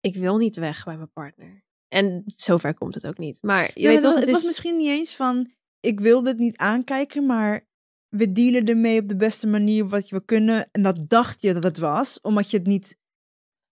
ik 0.00 0.16
wil 0.16 0.36
niet 0.36 0.56
weg 0.56 0.84
bij 0.84 0.96
mijn 0.96 1.12
partner. 1.12 1.64
En 1.88 2.22
zover 2.26 2.74
komt 2.74 2.94
het 2.94 3.06
ook 3.06 3.18
niet. 3.18 3.42
Maar 3.42 3.70
je 3.74 3.80
Ja, 3.80 3.88
weet 3.88 4.02
maar 4.02 4.02
toch, 4.02 4.14
het 4.14 4.20
het 4.20 4.30
was 4.30 4.40
is... 4.40 4.46
misschien 4.46 4.76
niet 4.76 4.88
eens 4.88 5.16
van, 5.16 5.50
ik 5.80 6.00
wil 6.00 6.22
dit 6.22 6.38
niet 6.38 6.56
aankijken, 6.56 7.26
maar 7.26 7.66
we 8.08 8.32
dealen 8.32 8.64
ermee 8.64 9.00
op 9.00 9.08
de 9.08 9.16
beste 9.16 9.46
manier 9.46 9.88
wat 9.88 10.08
we 10.08 10.24
kunnen. 10.24 10.68
En 10.72 10.82
dat 10.82 11.08
dacht 11.08 11.42
je 11.42 11.52
dat 11.52 11.62
het 11.62 11.78
was, 11.78 12.20
omdat 12.20 12.50
je 12.50 12.56
het 12.56 12.66
niet 12.66 12.98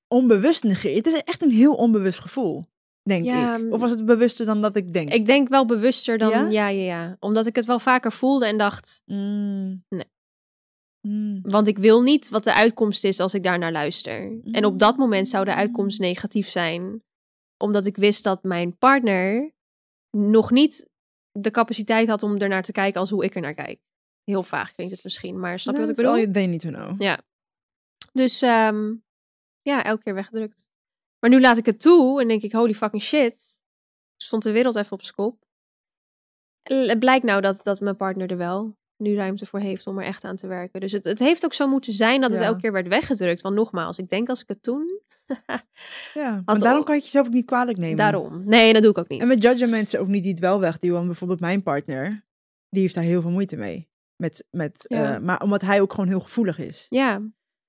onbewust 0.08 0.62
negeert. 0.62 0.96
Het 0.96 1.14
is 1.14 1.22
echt 1.22 1.42
een 1.42 1.50
heel 1.50 1.74
onbewust 1.74 2.18
gevoel, 2.18 2.66
denk 3.08 3.25
Ja, 3.25 3.56
ik. 3.56 3.73
Of 3.73 3.80
was 3.80 3.90
het 3.90 4.04
bewuster 4.04 4.46
dan 4.46 4.61
dat 4.62 4.76
ik 4.76 4.92
denk? 4.92 5.12
Ik 5.12 5.26
denk 5.26 5.49
wel 5.49 5.66
bewuster 5.66 6.18
dan, 6.18 6.30
Ja? 6.30 6.49
ja? 6.49 6.68
ja, 6.68 6.84
ja, 6.84 7.16
Omdat 7.20 7.46
ik 7.46 7.56
het 7.56 7.64
wel 7.64 7.78
vaker 7.78 8.12
voelde 8.12 8.46
en 8.46 8.56
dacht, 8.58 9.02
Mm. 9.04 9.84
Nee. 9.88 10.12
Mm. 11.06 11.38
Want 11.42 11.68
ik 11.68 11.78
wil 11.78 12.02
niet 12.02 12.28
wat 12.28 12.44
de 12.44 12.54
uitkomst 12.54 13.04
is 13.04 13.20
als 13.20 13.34
ik 13.34 13.42
daar 13.42 13.58
naar 13.58 13.73
luister. 13.73 14.40
En 14.52 14.64
op 14.64 14.78
dat 14.78 14.96
moment 14.96 15.28
zou 15.28 15.44
de 15.44 15.54
uitkomst 15.54 15.99
Mm. 16.00 16.06
negatief 16.06 16.49
zijn. 16.49 17.02
Omdat 17.56 17.87
ik 17.87 17.96
wist 17.96 18.25
dat 18.25 18.42
mijn 18.42 18.76
partner 18.76 19.52
nog 20.16 20.50
niet 20.50 20.88
de 21.30 21.50
capaciteit 21.50 22.08
had 22.08 22.23
om 22.23 22.37
ernaar 22.37 22.62
te 22.62 22.73
kijken 22.73 23.00
als 23.00 23.11
hoe 23.11 23.25
ik 23.25 23.34
er 23.34 23.40
naar 23.40 23.54
kijk. 23.54 23.80
Heel 24.25 24.42
vaag 24.42 24.73
klinkt 24.73 24.94
het 24.94 25.04
misschien, 25.04 25.38
maar 25.40 25.58
snap 25.58 25.75
je 25.75 25.80
wat 25.80 25.90
ik 25.90 25.96
all 25.96 26.02
bedoel? 26.04 26.20
you- 26.20 26.32
they 26.32 26.46
need 26.46 26.61
to 26.61 26.68
know. 26.68 27.02
Ja. 27.02 27.20
Dus 28.12 28.42
ehm, 28.42 28.94
ja, 29.62 29.84
elke 29.84 30.02
keer 30.02 30.14
weggedrukt. 30.14 30.68
Maar 31.25 31.33
nu 31.33 31.40
laat 31.40 31.57
ik 31.57 31.66
het 31.66 31.81
toe 31.81 32.21
en 32.21 32.28
denk 32.28 32.43
ik, 32.43 32.52
holy 32.52 32.75
fucking 32.75 33.02
shit. 33.02 33.57
Stond 34.16 34.43
de 34.43 34.52
wereld 34.52 34.76
even 34.76 34.93
op 34.93 35.02
zijn 35.02 35.14
kop. 35.14 35.45
Het 36.62 36.99
blijkt 36.99 37.25
nou 37.25 37.40
dat, 37.40 37.61
dat 37.62 37.81
mijn 37.81 37.97
partner 37.97 38.31
er 38.31 38.37
wel 38.37 38.76
nu 38.97 39.14
ruimte 39.14 39.47
voor 39.47 39.61
heeft 39.61 39.87
om 39.87 39.99
er 39.99 40.04
echt 40.04 40.25
aan 40.25 40.37
te 40.37 40.47
werken. 40.47 40.81
Dus 40.81 40.93
het, 40.93 41.04
het 41.04 41.19
heeft 41.19 41.45
ook 41.45 41.54
zo 41.54 41.69
moeten 41.69 41.93
zijn 41.93 42.21
dat 42.21 42.31
het 42.31 42.40
Ja. 42.40 42.47
elke 42.47 42.61
keer 42.61 42.73
werd 42.73 42.88
weggedrukt. 42.88 43.40
Want 43.40 43.54
nogmaals, 43.54 43.99
ik 43.99 44.09
denk 44.09 44.28
als 44.28 44.40
ik 44.43 44.49
het 44.49 44.62
toen... 44.62 45.00
Ja, 46.14 46.43
maar 46.45 46.59
daarom 46.59 46.85
kan 46.85 46.95
je 46.95 47.00
het 47.00 47.11
jezelf 47.11 47.26
ook 47.26 47.33
niet 47.33 47.47
kwalijk 47.47 47.78
nemen. 47.78 47.97
Daarom. 47.97 48.45
Nee, 48.45 48.73
dat 48.73 48.83
doe 48.83 48.90
ik 48.90 48.99
ook 48.99 49.09
niet. 49.09 49.21
En 49.21 49.28
we 49.28 49.37
judgen 49.38 49.71
mensen 49.71 50.00
ook 50.00 50.09
niet 50.09 50.23
die 50.23 50.33
het 50.33 50.40
wel 50.40 50.61
wegduwen. 50.61 50.97
Want 50.97 51.07
bijvoorbeeld 51.07 51.40
mijn 51.40 51.62
partner, 51.62 52.25
die 52.69 52.83
heeft 52.83 52.95
daar 52.95 53.04
heel 53.04 53.21
veel 53.23 53.31
moeite 53.31 53.57
mee. 53.57 53.88
Met, 54.16 54.47
met, 54.50 54.85
Ja. 54.88 55.14
eh, 55.14 55.21
maar 55.21 55.43
omdat 55.43 55.61
hij 55.61 55.81
ook 55.81 55.90
gewoon 55.90 56.09
heel 56.09 56.21
gevoelig 56.21 56.59
is. 56.59 56.87
Ja, 56.88 57.23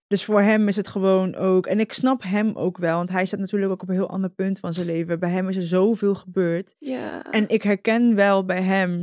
Dus 0.07 0.23
voor 0.25 0.41
hem 0.41 0.67
is 0.67 0.75
het 0.75 0.87
gewoon 0.87 1.35
ook... 1.35 1.65
En 1.65 1.79
ik 1.79 1.93
snap 1.93 2.23
hem 2.23 2.55
ook 2.55 2.77
wel, 2.77 2.97
want 2.97 3.09
hij 3.09 3.25
staat 3.25 3.39
natuurlijk 3.39 3.71
ook 3.71 3.81
op 3.81 3.89
een 3.89 3.95
heel 3.95 4.09
ander 4.09 4.29
punt 4.29 4.59
van 4.59 4.73
zijn 4.73 4.85
leven. 4.85 5.19
Bij 5.19 5.29
hem 5.29 5.49
is 5.49 5.55
er 5.55 5.61
zoveel 5.61 6.15
gebeurd. 6.15 6.75
ja. 6.79 7.31
En 7.31 7.47
ik 7.49 7.63
herken 7.63 8.15
wel 8.15 8.45
bij 8.45 8.61
hem, 8.61 8.99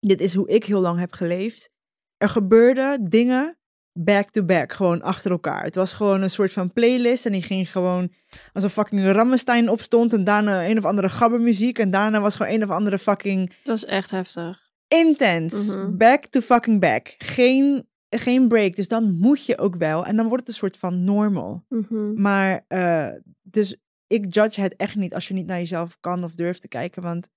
dit 0.00 0.20
is 0.20 0.34
hoe 0.34 0.48
ik 0.48 0.64
heel 0.64 0.80
lang 0.80 0.98
heb 0.98 1.12
geleefd. 1.12 1.70
Er 2.16 2.28
gebeurden 2.28 3.08
dingen 3.10 3.56
back 3.98 4.30
to 4.30 4.44
back, 4.44 4.72
gewoon 4.72 5.02
achter 5.02 5.30
elkaar. 5.30 5.64
Het 5.64 5.74
was 5.74 5.92
gewoon 5.92 6.22
een 6.22 6.30
soort 6.30 6.52
van 6.52 6.72
playlist 6.72 7.26
en 7.26 7.32
die 7.32 7.42
ging 7.42 7.70
gewoon 7.70 8.12
als 8.52 8.64
een 8.64 8.70
fucking 8.70 9.10
Rammenstein 9.12 9.68
opstond 9.68 10.12
en 10.12 10.24
daarna 10.24 10.68
een 10.68 10.78
of 10.78 10.84
andere 10.84 11.08
gabbermuziek 11.08 11.78
en 11.78 11.90
daarna 11.90 12.20
was 12.20 12.36
gewoon 12.36 12.52
een 12.52 12.62
of 12.62 12.70
andere 12.70 12.98
fucking 12.98 13.48
het 13.58 13.66
was 13.66 13.84
echt 13.84 14.10
heftig. 14.10 14.70
intens. 14.88 15.66
Mhm. 15.74 15.96
Back 15.96 16.26
to 16.26 16.40
fucking 16.40 16.80
back. 16.80 17.14
Geen, 17.18 17.88
geen 18.18 18.48
break. 18.48 18.76
Dus 18.76 18.88
dan 18.88 19.18
moet 19.18 19.46
je 19.46 19.58
ook 19.58 19.76
wel. 19.76 20.04
En 20.04 20.16
dan 20.16 20.28
wordt 20.28 20.40
het 20.40 20.48
een 20.48 20.60
soort 20.60 20.76
van 20.76 21.04
normal. 21.04 21.64
Mhm. 21.68 22.20
Maar, 22.20 22.64
eh, 22.68 23.12
dus 23.42 23.76
ik 24.06 24.34
judge 24.34 24.60
het 24.60 24.76
echt 24.76 24.96
niet 24.96 25.14
als 25.14 25.28
je 25.28 25.34
niet 25.34 25.46
naar 25.46 25.58
jezelf 25.58 26.00
kan 26.00 26.24
of 26.24 26.34
durft 26.34 26.60
te 26.60 26.68
kijken. 26.68 27.02
Want 27.02 27.28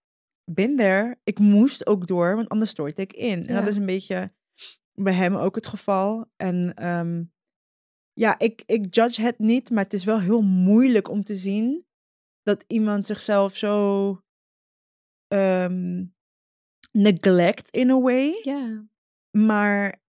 bin 0.52 0.78
there. 0.78 1.18
Ik 1.24 1.40
moest 1.40 1.88
ook 1.88 2.08
door, 2.08 2.36
want 2.36 2.50
anders 2.50 2.72
stoort 2.72 3.00
ik 3.00 3.14
in. 3.14 3.46
En 3.46 3.56
dat 3.56 3.68
is 3.68 3.76
een 3.76 3.86
beetje 3.86 4.30
bij 4.94 5.14
hem 5.14 5.36
ook 5.36 5.56
het 5.56 5.68
geval. 5.68 6.26
En 6.36 6.74
ehm, 6.74 7.24
ja, 8.14 8.40
ik, 8.40 8.64
ik 8.66 8.96
judge 8.96 9.22
het 9.22 9.40
niet, 9.40 9.70
maar 9.70 9.84
het 9.84 9.94
is 9.94 10.04
wel 10.04 10.20
heel 10.20 10.42
moeilijk 10.42 11.10
om 11.10 11.24
te 11.24 11.36
zien 11.36 11.86
dat 12.42 12.64
iemand 12.68 13.06
zichzelf 13.06 13.56
zo 13.56 14.20
ehm, 15.28 16.06
neglect 16.92 17.70
in 17.72 17.90
a 17.90 18.00
way. 18.00 18.40
Ja. 18.42 18.86
Maar 19.38 20.04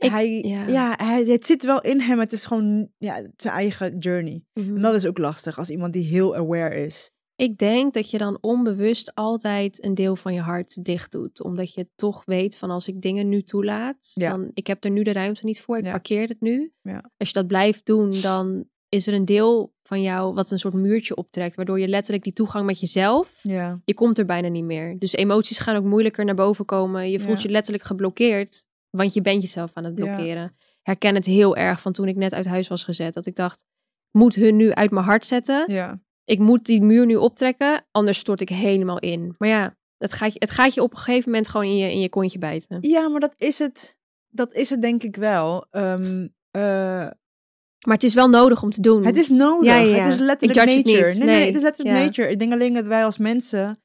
Ik- 0.00 0.10
hij, 0.10 0.40
ja. 0.42 0.66
ja. 0.66 0.94
hij, 0.96 1.24
het 1.24 1.46
zit 1.46 1.64
wel 1.64 1.80
in 1.80 2.00
hem. 2.00 2.18
Het 2.18 2.32
is 2.32 2.44
gewoon 2.44 2.88
ja, 2.98 3.22
zijn 3.36 3.54
eigen 3.54 3.98
journey. 3.98 4.42
Mhm. 4.52 4.76
En 4.76 4.82
dat 4.82 4.94
is 4.94 5.06
ook 5.06 5.18
lastig 5.18 5.58
als 5.58 5.70
iemand 5.70 5.92
die 5.92 6.04
heel 6.06 6.36
aware 6.36 6.84
is. 6.84 7.10
Ik 7.36 7.58
denk 7.58 7.94
dat 7.94 8.10
je 8.10 8.18
dan 8.18 8.38
onbewust 8.40 9.14
altijd 9.14 9.84
een 9.84 9.94
deel 9.94 10.16
van 10.16 10.34
je 10.34 10.40
hart 10.40 10.84
dicht 10.84 11.12
doet. 11.12 11.42
Omdat 11.42 11.74
je 11.74 11.88
toch 11.94 12.24
weet 12.24 12.56
van 12.56 12.70
als 12.70 12.88
ik 12.88 13.00
dingen 13.00 13.28
nu 13.28 13.42
toelaat, 13.42 14.10
Ja. 14.14 14.30
dan 14.30 14.50
ik 14.54 14.66
heb 14.66 14.84
er 14.84 14.90
nu 14.90 15.02
de 15.02 15.12
ruimte 15.12 15.44
niet 15.44 15.60
voor. 15.60 15.78
Ik 15.78 15.84
Ja. 15.84 15.90
parkeer 15.90 16.28
het 16.28 16.40
nu. 16.40 16.72
Ja. 16.82 17.10
Als 17.16 17.28
je 17.28 17.34
dat 17.34 17.46
blijft 17.46 17.86
doen, 17.86 18.20
dan 18.22 18.64
is 18.88 19.06
er 19.06 19.14
een 19.14 19.24
deel 19.24 19.72
van 19.82 20.02
jou 20.02 20.34
wat 20.34 20.50
een 20.50 20.58
soort 20.58 20.74
muurtje 20.74 21.14
optrekt. 21.16 21.56
Waardoor 21.56 21.80
je 21.80 21.88
letterlijk 21.88 22.24
die 22.24 22.32
toegang 22.32 22.66
met 22.66 22.80
jezelf, 22.80 23.38
Ja. 23.42 23.80
je 23.84 23.94
komt 23.94 24.18
er 24.18 24.24
bijna 24.24 24.48
niet 24.48 24.64
meer. 24.64 24.98
Dus 24.98 25.12
emoties 25.12 25.58
gaan 25.58 25.76
ook 25.76 25.84
moeilijker 25.84 26.24
naar 26.24 26.34
boven 26.34 26.64
komen. 26.64 27.10
Je 27.10 27.20
voelt 27.20 27.36
Ja. 27.42 27.48
je 27.48 27.52
letterlijk 27.52 27.84
geblokkeerd, 27.84 28.64
want 28.90 29.14
je 29.14 29.20
bent 29.20 29.42
jezelf 29.42 29.70
aan 29.74 29.84
het 29.84 29.98
Ja. 29.98 30.04
blokkeren. 30.04 30.56
Herken 30.82 31.14
het 31.14 31.26
heel 31.26 31.56
erg 31.56 31.80
van 31.80 31.92
toen 31.92 32.08
ik 32.08 32.16
net 32.16 32.34
uit 32.34 32.46
huis 32.46 32.68
was 32.68 32.84
gezet. 32.84 33.14
Dat 33.14 33.26
ik 33.26 33.34
dacht, 33.36 33.60
ik 34.12 34.20
moet 34.20 34.34
hun 34.34 34.56
nu 34.56 34.72
uit 34.72 34.90
mijn 34.90 35.04
hart 35.04 35.26
zetten 35.26 35.64
Ja. 35.72 36.00
ik 36.24 36.38
moet 36.38 36.64
die 36.64 36.82
muur 36.82 37.06
nu 37.06 37.16
optrekken, 37.16 37.86
anders 37.90 38.18
stort 38.18 38.40
ik 38.40 38.48
helemaal 38.48 38.98
in. 38.98 39.34
Maar 39.38 39.48
ja, 39.48 39.76
het 39.98 40.12
gaat, 40.12 40.32
je- 40.32 40.38
het 40.38 40.50
gaat 40.50 40.74
je 40.74 40.82
op 40.82 40.90
een 40.92 40.98
gegeven 40.98 41.30
moment 41.30 41.48
gewoon 41.48 41.66
in 41.66 41.76
je, 41.76 41.90
in 41.90 42.00
je 42.00 42.08
kontje 42.08 42.38
bijten. 42.38 42.78
ja, 42.80 43.08
maar 43.08 43.20
dat 43.20 43.34
is 43.36 43.58
het. 43.58 43.98
Dat 44.28 44.54
is 44.54 44.70
het 44.70 44.82
denk 44.82 45.02
ik 45.02 45.16
wel. 45.16 45.66
Ehm, 45.70 46.28
eh, 46.50 46.60
Maar 47.86 47.94
het 47.94 48.02
is 48.02 48.14
wel 48.14 48.28
nodig 48.28 48.62
om 48.62 48.70
te 48.70 48.80
doen. 48.80 49.04
het 49.04 49.16
is 49.16 49.28
nodig. 49.28 49.66
Ja, 49.68 49.76
ja, 49.76 49.96
ja. 49.96 50.02
Het 50.02 50.12
is 50.12 50.18
letterlijk 50.20 50.60
het 50.60 50.76
nature. 50.84 51.08
niet. 51.08 51.18
Nee, 51.18 51.26
nee, 51.26 51.36
Nee. 51.36 51.46
het 51.46 51.54
is 51.56 51.62
letterlijk 51.62 51.98
nature. 51.98 52.30
Ik 52.30 52.38
denk 52.38 52.52
alleen 52.52 52.72
dat 52.74 52.86
wij 52.86 53.04
als 53.04 53.18
mensen 53.18 53.82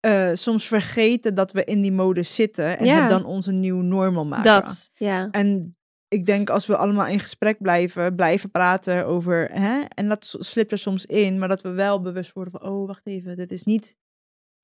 eh, 0.00 0.30
soms 0.34 0.66
vergeten 0.66 1.34
dat 1.34 1.52
we 1.52 1.64
in 1.64 1.80
die 1.80 1.92
modus 1.92 2.34
zitten. 2.34 2.78
En 2.78 2.84
Ja. 2.86 3.00
het 3.00 3.10
dan 3.10 3.24
onze 3.24 3.52
nieuw 3.52 3.80
normal 3.80 4.26
maken. 4.26 4.44
dat. 4.44 4.90
Ja. 4.94 5.28
En 5.30 5.76
ik 6.08 6.26
denk 6.26 6.50
als 6.50 6.66
we 6.66 6.76
allemaal 6.76 7.06
in 7.06 7.20
gesprek 7.20 7.62
blijven, 7.62 8.14
blijven 8.14 8.50
praten 8.50 9.06
over, 9.06 9.48
hè, 9.52 9.80
en 9.94 10.08
dat 10.08 10.34
slipt 10.38 10.72
er 10.72 10.78
soms 10.78 11.06
in, 11.06 11.38
maar 11.38 11.48
dat 11.48 11.62
we 11.62 11.70
wel 11.70 12.00
bewust 12.00 12.32
worden 12.32 12.52
van, 12.60 12.70
oh, 12.70 12.86
wacht 12.86 13.06
even, 13.06 13.36
dit 13.36 13.52
is 13.52 13.64
niet 13.64 13.96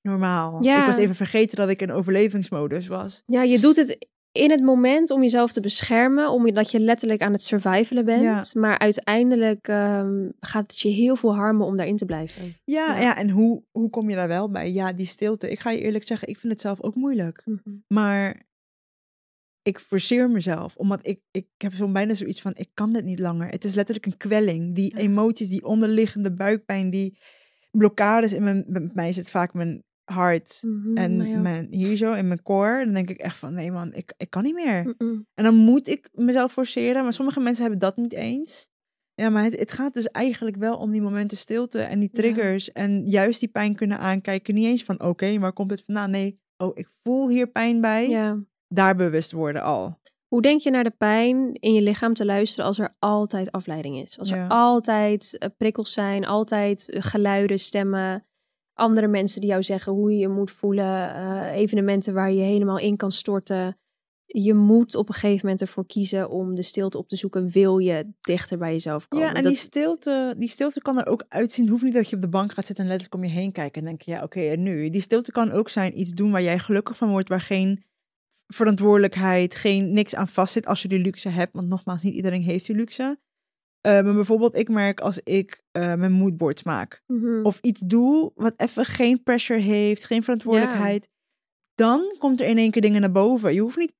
normaal. 0.01 0.63
Ja. 0.63 0.79
Ik 0.79 0.85
was 0.85 0.97
even 0.97 1.15
vergeten 1.15 1.57
dat 1.57 1.69
ik 1.69 1.81
in 1.81 1.91
overlevingsmodus 1.91 2.87
was. 2.87 3.21
ja, 3.25 3.43
je 3.43 3.59
doet 3.59 3.75
het 3.75 4.07
in 4.35 4.51
het 4.51 4.61
moment 4.61 5.11
om 5.11 5.21
jezelf 5.21 5.51
te 5.51 5.61
beschermen, 5.61 6.29
omdat 6.29 6.71
je 6.71 6.79
letterlijk 6.79 7.21
aan 7.21 7.31
het 7.31 7.43
survivalen 7.43 8.05
bent. 8.05 8.23
Ja. 8.23 8.43
Maar 8.53 8.79
uiteindelijk 8.79 9.67
ehm, 9.67 10.29
gaat 10.39 10.71
het 10.71 10.79
je 10.79 10.89
heel 10.89 11.15
veel 11.15 11.35
harmen 11.35 11.65
om 11.65 11.77
daarin 11.77 11.97
te 11.97 12.05
blijven. 12.05 12.55
Ja, 12.63 12.87
Ja. 12.87 13.01
ja. 13.01 13.17
en 13.17 13.29
hoe, 13.29 13.63
hoe 13.71 13.89
kom 13.89 14.09
je 14.09 14.15
daar 14.15 14.27
wel 14.27 14.51
bij? 14.51 14.71
Ja, 14.71 14.93
die 14.93 15.05
stilte. 15.05 15.51
Ik 15.51 15.59
ga 15.59 15.71
je 15.71 15.81
eerlijk 15.81 16.07
zeggen, 16.07 16.27
ik 16.27 16.37
vind 16.37 16.53
het 16.53 16.61
zelf 16.61 16.81
ook 16.81 16.95
moeilijk. 16.95 17.41
Mhm. 17.45 17.75
Maar 17.87 18.45
ik 19.61 19.79
forceer 19.79 20.29
mezelf, 20.29 20.75
omdat 20.75 21.07
ik, 21.07 21.21
ik 21.31 21.47
heb 21.57 21.73
zo 21.73 21.91
bijna 21.91 22.13
zoiets 22.13 22.41
van, 22.41 22.51
ik 22.55 22.69
kan 22.73 22.93
dit 22.93 23.03
niet 23.03 23.19
langer. 23.19 23.47
Het 23.47 23.63
is 23.63 23.75
letterlijk 23.75 24.05
een 24.05 24.17
kwelling. 24.17 24.75
Die 24.75 24.97
emoties, 24.97 25.49
die 25.49 25.65
onderliggende 25.65 26.33
buikpijn, 26.33 26.89
die 26.89 27.17
blokkades 27.71 28.33
in 28.33 28.43
mijn, 28.43 28.65
bij 28.67 28.89
mij 28.93 29.11
zit 29.11 29.31
vaak 29.31 29.53
mijn 29.53 29.83
hart. 30.05 30.59
Mhm, 30.61 30.97
En 30.97 31.41
mijn, 31.41 31.67
hier 31.71 31.97
zo 31.97 32.13
in 32.13 32.27
mijn 32.27 32.41
core, 32.41 32.85
dan 32.85 32.93
denk 32.93 33.09
ik 33.09 33.17
echt 33.17 33.37
van 33.37 33.53
nee 33.53 33.71
man, 33.71 33.93
ik, 33.93 34.13
ik 34.17 34.29
kan 34.29 34.43
niet 34.43 34.53
meer. 34.53 34.95
En 35.33 35.43
dan 35.43 35.55
moet 35.55 35.87
ik 35.87 36.09
mezelf 36.13 36.51
forceren, 36.51 37.03
maar 37.03 37.13
sommige 37.13 37.39
mensen 37.39 37.61
hebben 37.61 37.79
dat 37.81 37.97
niet 37.97 38.13
eens. 38.13 38.67
Ja, 39.13 39.29
maar 39.29 39.43
het, 39.43 39.59
het 39.59 39.71
gaat 39.71 39.93
dus 39.93 40.07
eigenlijk 40.09 40.55
wel 40.55 40.77
om 40.77 40.91
die 40.91 41.01
momenten 41.01 41.37
stilte 41.37 41.79
en 41.81 41.99
die 41.99 42.09
Ja. 42.11 42.21
triggers. 42.21 42.71
En 42.71 43.05
juist 43.05 43.39
die 43.39 43.49
pijn 43.49 43.75
kunnen 43.75 43.97
aankijken. 43.99 44.53
Niet 44.53 44.65
eens 44.65 44.83
van 44.83 45.01
oké, 45.03 45.39
waar 45.39 45.53
komt 45.53 45.71
het 45.71 45.83
vandaan? 45.85 46.09
Nee, 46.11 46.39
oh, 46.57 46.71
ik 46.77 46.87
voel 47.03 47.29
hier 47.29 47.47
pijn 47.47 47.81
bij. 47.81 48.09
Ja. 48.09 48.39
Daar 48.67 48.95
bewust 48.95 49.31
worden 49.31 49.61
al. 49.63 49.99
Hoe 50.27 50.41
denk 50.41 50.59
je 50.61 50.69
naar 50.71 50.83
de 50.83 50.93
pijn 50.97 51.53
in 51.53 51.73
je 51.73 51.81
lichaam 51.81 52.13
te 52.13 52.25
luisteren 52.25 52.65
als 52.65 52.79
er 52.79 52.95
altijd 52.99 53.51
afleiding 53.51 54.01
is? 54.01 54.19
Als 54.19 54.31
er 54.31 54.47
altijd 54.47 55.37
eh, 55.37 55.49
prikkels 55.57 55.93
zijn, 55.93 56.25
altijd 56.25 56.89
eh, 56.89 57.01
geluiden, 57.01 57.59
stemmen, 57.59 58.25
andere 58.75 59.07
mensen 59.07 59.41
die 59.41 59.49
jou 59.49 59.63
zeggen 59.63 59.93
hoe 59.93 60.11
je 60.11 60.17
je 60.17 60.27
moet 60.27 60.51
voelen, 60.51 61.13
eh, 61.15 61.51
evenementen 61.55 62.13
waar 62.13 62.31
je 62.31 62.41
helemaal 62.41 62.77
in 62.79 62.97
kan 62.97 63.11
storten. 63.11 63.77
je 64.27 64.53
moet 64.53 64.95
op 64.95 65.07
een 65.07 65.13
gegeven 65.13 65.39
moment 65.43 65.61
ervoor 65.61 65.85
kiezen 65.85 66.29
om 66.29 66.55
de 66.55 66.61
stilte 66.61 66.97
op 66.97 67.07
te 67.07 67.15
zoeken. 67.15 67.49
Wil 67.49 67.77
je 67.77 68.07
dichter 68.21 68.57
bij 68.57 68.71
jezelf 68.71 69.07
komen? 69.07 69.27
Ja, 69.27 69.33
en 69.33 69.43
Dat- 69.43 69.51
die, 69.51 69.61
stilte, 69.61 70.35
die 70.37 70.49
stilte 70.49 70.81
kan 70.81 70.97
er 70.99 71.07
ook 71.07 71.25
uitzien. 71.27 71.69
Hoeft 71.69 71.83
niet 71.83 71.93
dat 71.93 72.09
je 72.09 72.15
op 72.15 72.21
de 72.21 72.29
bank 72.29 72.53
gaat 72.53 72.65
zitten 72.65 72.83
en 72.85 72.89
letterlijk 72.91 73.23
om 73.23 73.29
je 73.29 73.35
heen 73.39 73.51
kijken. 73.51 73.81
En 73.81 73.87
denk 73.87 74.01
je, 74.01 74.11
ja, 74.11 74.23
oké, 74.23 74.39
en 74.39 74.63
nu? 74.63 74.89
Die 74.89 75.01
stilte 75.01 75.31
kan 75.31 75.51
ook 75.51 75.69
zijn 75.69 75.99
iets 75.99 76.11
doen 76.11 76.31
waar 76.31 76.41
jij 76.41 76.59
gelukkig 76.59 76.97
van 76.97 77.09
wordt. 77.09 77.29
Waar 77.29 77.41
geen 77.41 77.83
verantwoordelijkheid, 78.47 79.55
geen 79.55 79.93
niks 79.93 80.15
aan 80.15 80.27
vastzit 80.27 80.65
als 80.65 80.81
je 80.81 80.87
die 80.87 80.99
luxe 80.99 81.29
hebt. 81.29 81.53
Want 81.53 81.67
nogmaals, 81.67 82.03
niet 82.03 82.13
iedereen 82.13 82.41
heeft 82.43 82.65
die 82.65 82.75
luxe. 82.75 83.19
Eh, 83.85 83.91
maar 84.03 84.13
bijvoorbeeld, 84.13 84.55
ik 84.55 84.69
merk 84.69 84.99
als 84.99 85.19
ik 85.23 85.63
eh, 85.71 85.93
mijn 85.95 86.11
moodboards 86.11 86.63
maak. 86.63 87.01
Mhm. 87.07 87.45
Of 87.45 87.59
iets 87.61 87.79
doe 87.79 88.31
wat 88.35 88.53
even 88.57 88.85
geen 88.85 89.23
pressure 89.23 89.59
heeft, 89.59 90.05
geen 90.05 90.23
verantwoordelijkheid. 90.23 91.09
Dan 91.75 92.15
komt 92.17 92.41
er 92.41 92.47
in 92.47 92.57
één 92.57 92.71
keer 92.71 92.81
dingen 92.81 93.01
naar 93.01 93.11
boven. 93.11 93.53
Je 93.53 93.59
hoeft 93.61 93.77
niet 93.77 93.93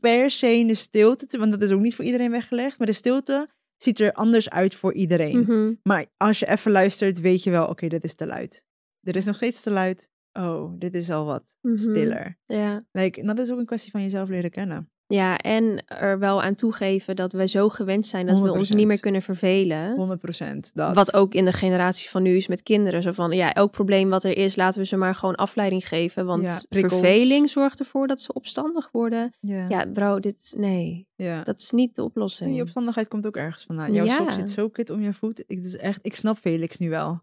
per 0.00 0.30
se 0.30 0.56
in 0.56 0.66
de 0.66 0.74
stilte 0.74 1.26
te, 1.26 1.38
want 1.38 1.52
dat 1.52 1.62
is 1.62 1.70
ook 1.70 1.80
niet 1.80 1.94
voor 1.94 2.04
iedereen 2.04 2.30
weggelegd. 2.30 2.78
Maar 2.78 2.86
de 2.86 2.92
stilte 2.92 3.48
ziet 3.76 4.00
er 4.00 4.12
anders 4.12 4.50
uit 4.50 4.74
voor 4.74 4.92
iedereen. 4.92 5.38
Mhm. 5.40 5.72
Maar 5.82 6.06
als 6.16 6.38
je 6.38 6.48
even 6.48 6.72
luistert, 6.72 7.20
weet 7.20 7.42
je 7.42 7.50
wel, 7.50 7.66
oké, 7.66 7.88
dit 7.88 8.04
is 8.04 8.14
te 8.14 8.26
luid. 8.26 8.64
Er 9.00 9.16
is 9.16 9.24
nog 9.24 9.36
steeds 9.36 9.60
te 9.62 9.70
luid. 9.70 10.10
Oh, 10.32 10.72
dit 10.78 10.94
is 10.94 11.10
al 11.10 11.24
wat 11.24 11.56
Mhm. 11.60 11.76
stiller. 11.76 12.38
Ja. 12.46 12.80
Like, 12.90 13.20
en 13.20 13.26
dat 13.26 13.38
is 13.38 13.50
ook 13.50 13.58
een 13.58 13.66
kwestie 13.66 13.90
van 13.90 14.02
jezelf 14.02 14.28
leren 14.28 14.50
kennen. 14.50 14.90
Ja, 15.14 15.38
en 15.38 15.82
er 15.86 16.18
wel 16.18 16.42
aan 16.42 16.54
toegeven 16.54 17.16
dat 17.16 17.32
we 17.32 17.48
zo 17.48 17.68
gewend 17.68 18.06
zijn 18.06 18.26
dat 18.26 18.38
we 18.38 18.52
ons 18.52 18.68
100%. 18.72 18.76
niet 18.76 18.86
meer 18.86 19.00
kunnen 19.00 19.22
vervelen. 19.22 19.94
100 19.96 20.20
procent. 20.20 20.70
Dat. 20.74 20.94
Wat 20.94 21.14
ook 21.14 21.34
in 21.34 21.44
de 21.44 21.52
generatie 21.52 22.08
van 22.10 22.22
nu 22.22 22.36
is 22.36 22.46
met 22.46 22.62
kinderen. 22.62 23.02
Zo 23.02 23.10
van, 23.12 23.30
ja, 23.32 23.52
elk 23.54 23.70
probleem 23.70 24.10
wat 24.10 24.24
er 24.24 24.36
is, 24.36 24.56
laten 24.56 24.80
we 24.80 24.86
ze 24.86 24.96
maar 24.96 25.14
gewoon 25.14 25.34
afleiding 25.34 25.88
geven. 25.88 26.26
Want 26.26 26.66
Ja, 26.70 26.80
verveling 26.80 27.50
zorgt 27.50 27.78
ervoor 27.78 28.06
dat 28.06 28.20
ze 28.20 28.32
opstandig 28.32 28.88
worden. 28.92 29.32
Ja. 29.40 29.66
Ja, 29.68 29.86
bro, 29.92 30.20
dit, 30.20 30.54
nee, 30.56 31.06
ja. 31.16 31.42
dat 31.42 31.58
is 31.60 31.70
niet 31.70 31.94
de 31.94 32.00
En 32.00 32.06
oplossing. 32.06 32.52
die 32.52 32.62
opstandigheid 32.62 33.08
komt 33.08 33.26
ook 33.26 33.36
ergens 33.36 33.64
vandaan. 33.64 33.92
Jouw 33.92 34.04
Ja. 34.04 34.16
sok 34.16 34.32
zit 34.32 34.50
zo 34.50 34.68
kut 34.68 34.90
om 34.90 35.02
je 35.02 35.12
voet. 35.12 35.42
Ik, 35.46 35.58
is 35.58 35.76
echt, 35.76 35.98
ik 36.02 36.14
snap 36.14 36.36
Felix 36.38 36.78
nu 36.78 36.90
wel. 36.90 37.20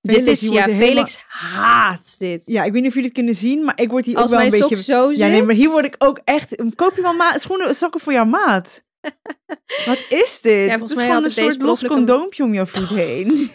Dit 0.00 0.26
is, 0.26 0.40
ja, 0.40 0.64
helemaal- 0.64 0.76
Felix 0.76 1.24
haat 1.28 2.14
dit. 2.18 2.42
Ja, 2.46 2.64
ik 2.64 2.72
weet 2.72 2.80
niet 2.80 2.90
of 2.90 2.94
jullie 2.94 3.08
het 3.08 3.18
kunnen 3.18 3.34
zien, 3.34 3.64
maar 3.64 3.80
ik 3.80 3.90
word 3.90 4.06
hier 4.06 4.16
Als 4.16 4.24
ook 4.24 4.30
wel 4.30 4.38
mijn 4.38 4.52
een 4.52 4.58
sok 4.58 4.68
beetje... 4.68 4.84
zo 4.84 5.08
zit. 5.08 5.18
Ja, 5.18 5.26
nee, 5.26 5.42
maar 5.42 5.54
hier 5.54 5.70
word 5.70 5.84
ik 5.84 5.94
ook 5.98 6.20
echt... 6.24 6.56
Koop 6.74 6.96
je 6.96 7.02
wel 7.02 7.14
maat, 7.14 7.40
schoenen, 7.40 7.74
sokken 7.74 8.00
voor 8.00 8.12
jouw 8.12 8.24
maat? 8.24 8.84
Wat 9.86 10.04
is 10.08 10.40
dit? 10.40 10.66
Ja, 10.68 10.78
het 10.78 10.90
is 10.90 10.96
mij 10.96 11.06
gewoon 11.06 11.24
een 11.24 11.30
ik 11.30 11.36
soort 11.36 11.62
los 11.62 11.84
condoompje 11.84 12.42
om 12.42 12.54
jouw 12.54 12.66
voet 12.66 12.88
heen. 12.88 13.26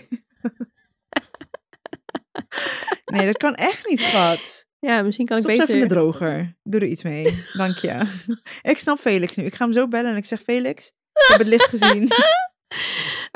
nee, 3.05 3.25
dat 3.25 3.37
kan 3.37 3.55
echt 3.55 3.89
niet, 3.89 3.99
schat. 3.99 4.67
Ja, 4.79 5.01
misschien 5.01 5.25
kan 5.25 5.37
ik 5.37 5.43
Stop 5.43 5.55
ze 5.55 5.61
even 5.61 5.73
in 5.73 5.81
de 5.81 5.87
beter... 5.87 6.01
droger. 6.03 6.57
Doe 6.63 6.79
er 6.79 6.87
iets 6.87 7.03
mee. 7.03 7.43
Dank 7.53 7.77
je. 7.77 8.01
ik 8.61 8.77
snap 8.77 8.99
Felix 8.99 9.35
nu. 9.35 9.43
Ik 9.43 9.55
ga 9.55 9.63
hem 9.63 9.73
zo 9.73 9.87
bellen 9.87 10.11
en 10.11 10.17
ik 10.17 10.25
zeg... 10.25 10.41
Felix, 10.41 10.87
ik 11.13 11.25
heb 11.27 11.37
het 11.37 11.47
licht 11.47 11.69
gezien. 11.69 12.09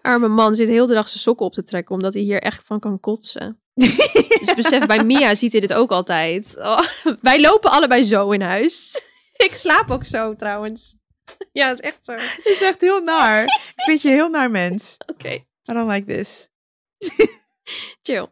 Arme 0.02 0.28
man 0.28 0.56
zit 0.56 0.68
heel 0.68 0.86
de 0.86 0.94
dag 0.94 1.08
zijn 1.08 1.20
sokken 1.20 1.46
op 1.46 1.54
te 1.54 1.64
trekken, 1.64 1.96
omdat 1.96 2.14
hij 2.14 2.24
hier 2.24 2.42
echt 2.42 2.66
van 2.66 2.80
kan 2.80 3.00
kotsen. 3.00 3.62
Dus 4.40 4.54
besef, 4.56 4.86
bij 4.86 5.04
Mia 5.04 5.36
ziet 5.36 5.52
hij 5.52 5.62
dit 5.62 5.74
ook 5.74 5.92
altijd. 5.92 6.56
Oh, 6.58 6.82
wij 7.22 7.42
lopen 7.42 7.72
allebei 7.72 8.04
zo 8.04 8.32
in 8.32 8.42
huis. 8.42 9.02
ik 9.46 9.56
slaap 9.56 9.92
ook 9.92 10.06
zo 10.06 10.36
trouwens. 10.36 10.98
Ja, 11.52 11.68
dat 11.68 11.80
is 11.82 11.90
echt 11.90 12.06
zo. 12.06 12.12
Oké. 12.12 12.22
Het 12.22 12.46
is 12.46 12.62
echt 12.62 12.82
heel 12.82 13.02
naar. 13.02 13.44
Ik 13.44 13.84
vind 13.84 14.02
je 14.02 14.08
een 14.08 14.14
heel 14.14 14.30
naar 14.30 14.52
mens. 14.52 14.98
I 15.26 15.74
don't 15.74 15.92
like 15.92 16.14
this. 16.14 16.50
chill. 18.02 18.28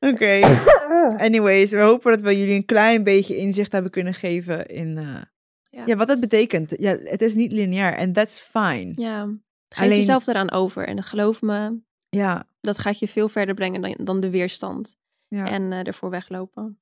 Oké. 0.00 0.40
Anyways, 1.26 1.70
we 1.70 1.80
hopen 1.80 2.10
dat 2.10 2.20
we 2.20 2.38
jullie 2.38 2.54
een 2.54 2.64
klein 2.64 3.02
beetje 3.02 3.36
inzicht 3.36 3.72
hebben 3.72 3.90
kunnen 3.90 4.14
geven 4.14 4.66
in 4.66 4.98
eh, 4.98 5.22
Ja. 5.70 5.82
ja. 5.86 5.96
wat 5.96 6.08
het 6.08 6.20
betekent. 6.20 6.72
Ja, 6.76 6.96
het 7.02 7.22
is 7.22 7.34
niet 7.34 7.52
lineair 7.52 7.94
en 7.94 8.12
that's 8.12 8.40
fine. 8.40 8.92
Ja, 8.94 9.28
geef 9.74 9.84
Alleen- 9.84 9.96
jezelf 9.98 10.26
eraan 10.26 10.50
over. 10.50 10.86
En 10.88 11.02
geloof 11.02 11.42
me, 11.42 11.78
Ja, 12.08 12.46
dat 12.60 12.78
gaat 12.78 12.98
je 12.98 13.08
veel 13.08 13.28
verder 13.28 13.54
brengen 13.54 13.80
dan, 13.82 13.94
dan 14.04 14.20
de 14.20 14.30
weerstand. 14.30 14.96
ja. 15.28 15.46
En 15.50 15.72
eh, 15.72 15.86
ervoor 15.86 16.10
weglopen. 16.10 16.78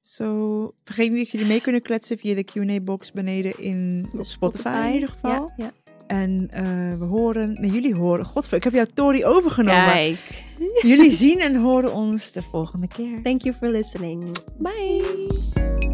Zo, 0.00 0.72
vergeet 0.84 1.10
niet 1.10 1.18
dat 1.18 1.30
jullie 1.30 1.46
mee 1.46 1.60
kunnen 1.60 1.82
kletsen 1.82 2.18
via 2.18 2.34
de 2.34 2.44
Q&A-box 2.44 3.12
beneden 3.12 3.58
in 3.58 4.06
Spotify, 4.20 4.82
in 4.86 4.92
ieder 4.94 5.08
geval. 5.08 5.52
Ja, 5.56 5.64
ja. 5.64 5.72
En 6.06 6.48
eh, 6.50 6.98
we 6.98 7.04
horen, 7.04 7.52
nee, 7.52 7.70
jullie 7.70 7.94
horen, 7.94 8.24
godver, 8.24 8.56
ik 8.56 8.64
heb 8.64 8.72
jouw 8.72 8.86
Tori 8.94 9.24
overgenomen. 9.24 9.84
Kijk. 9.92 10.44
Jullie 10.82 11.10
zien 11.10 11.38
en 11.40 11.54
horen 11.54 11.92
ons 11.94 12.32
de 12.32 12.42
volgende 12.42 12.88
keer. 12.88 13.22
Thank 13.22 13.42
you 13.42 13.54
for 13.54 13.68
listening. 13.68 14.24
Bye. 14.58 15.89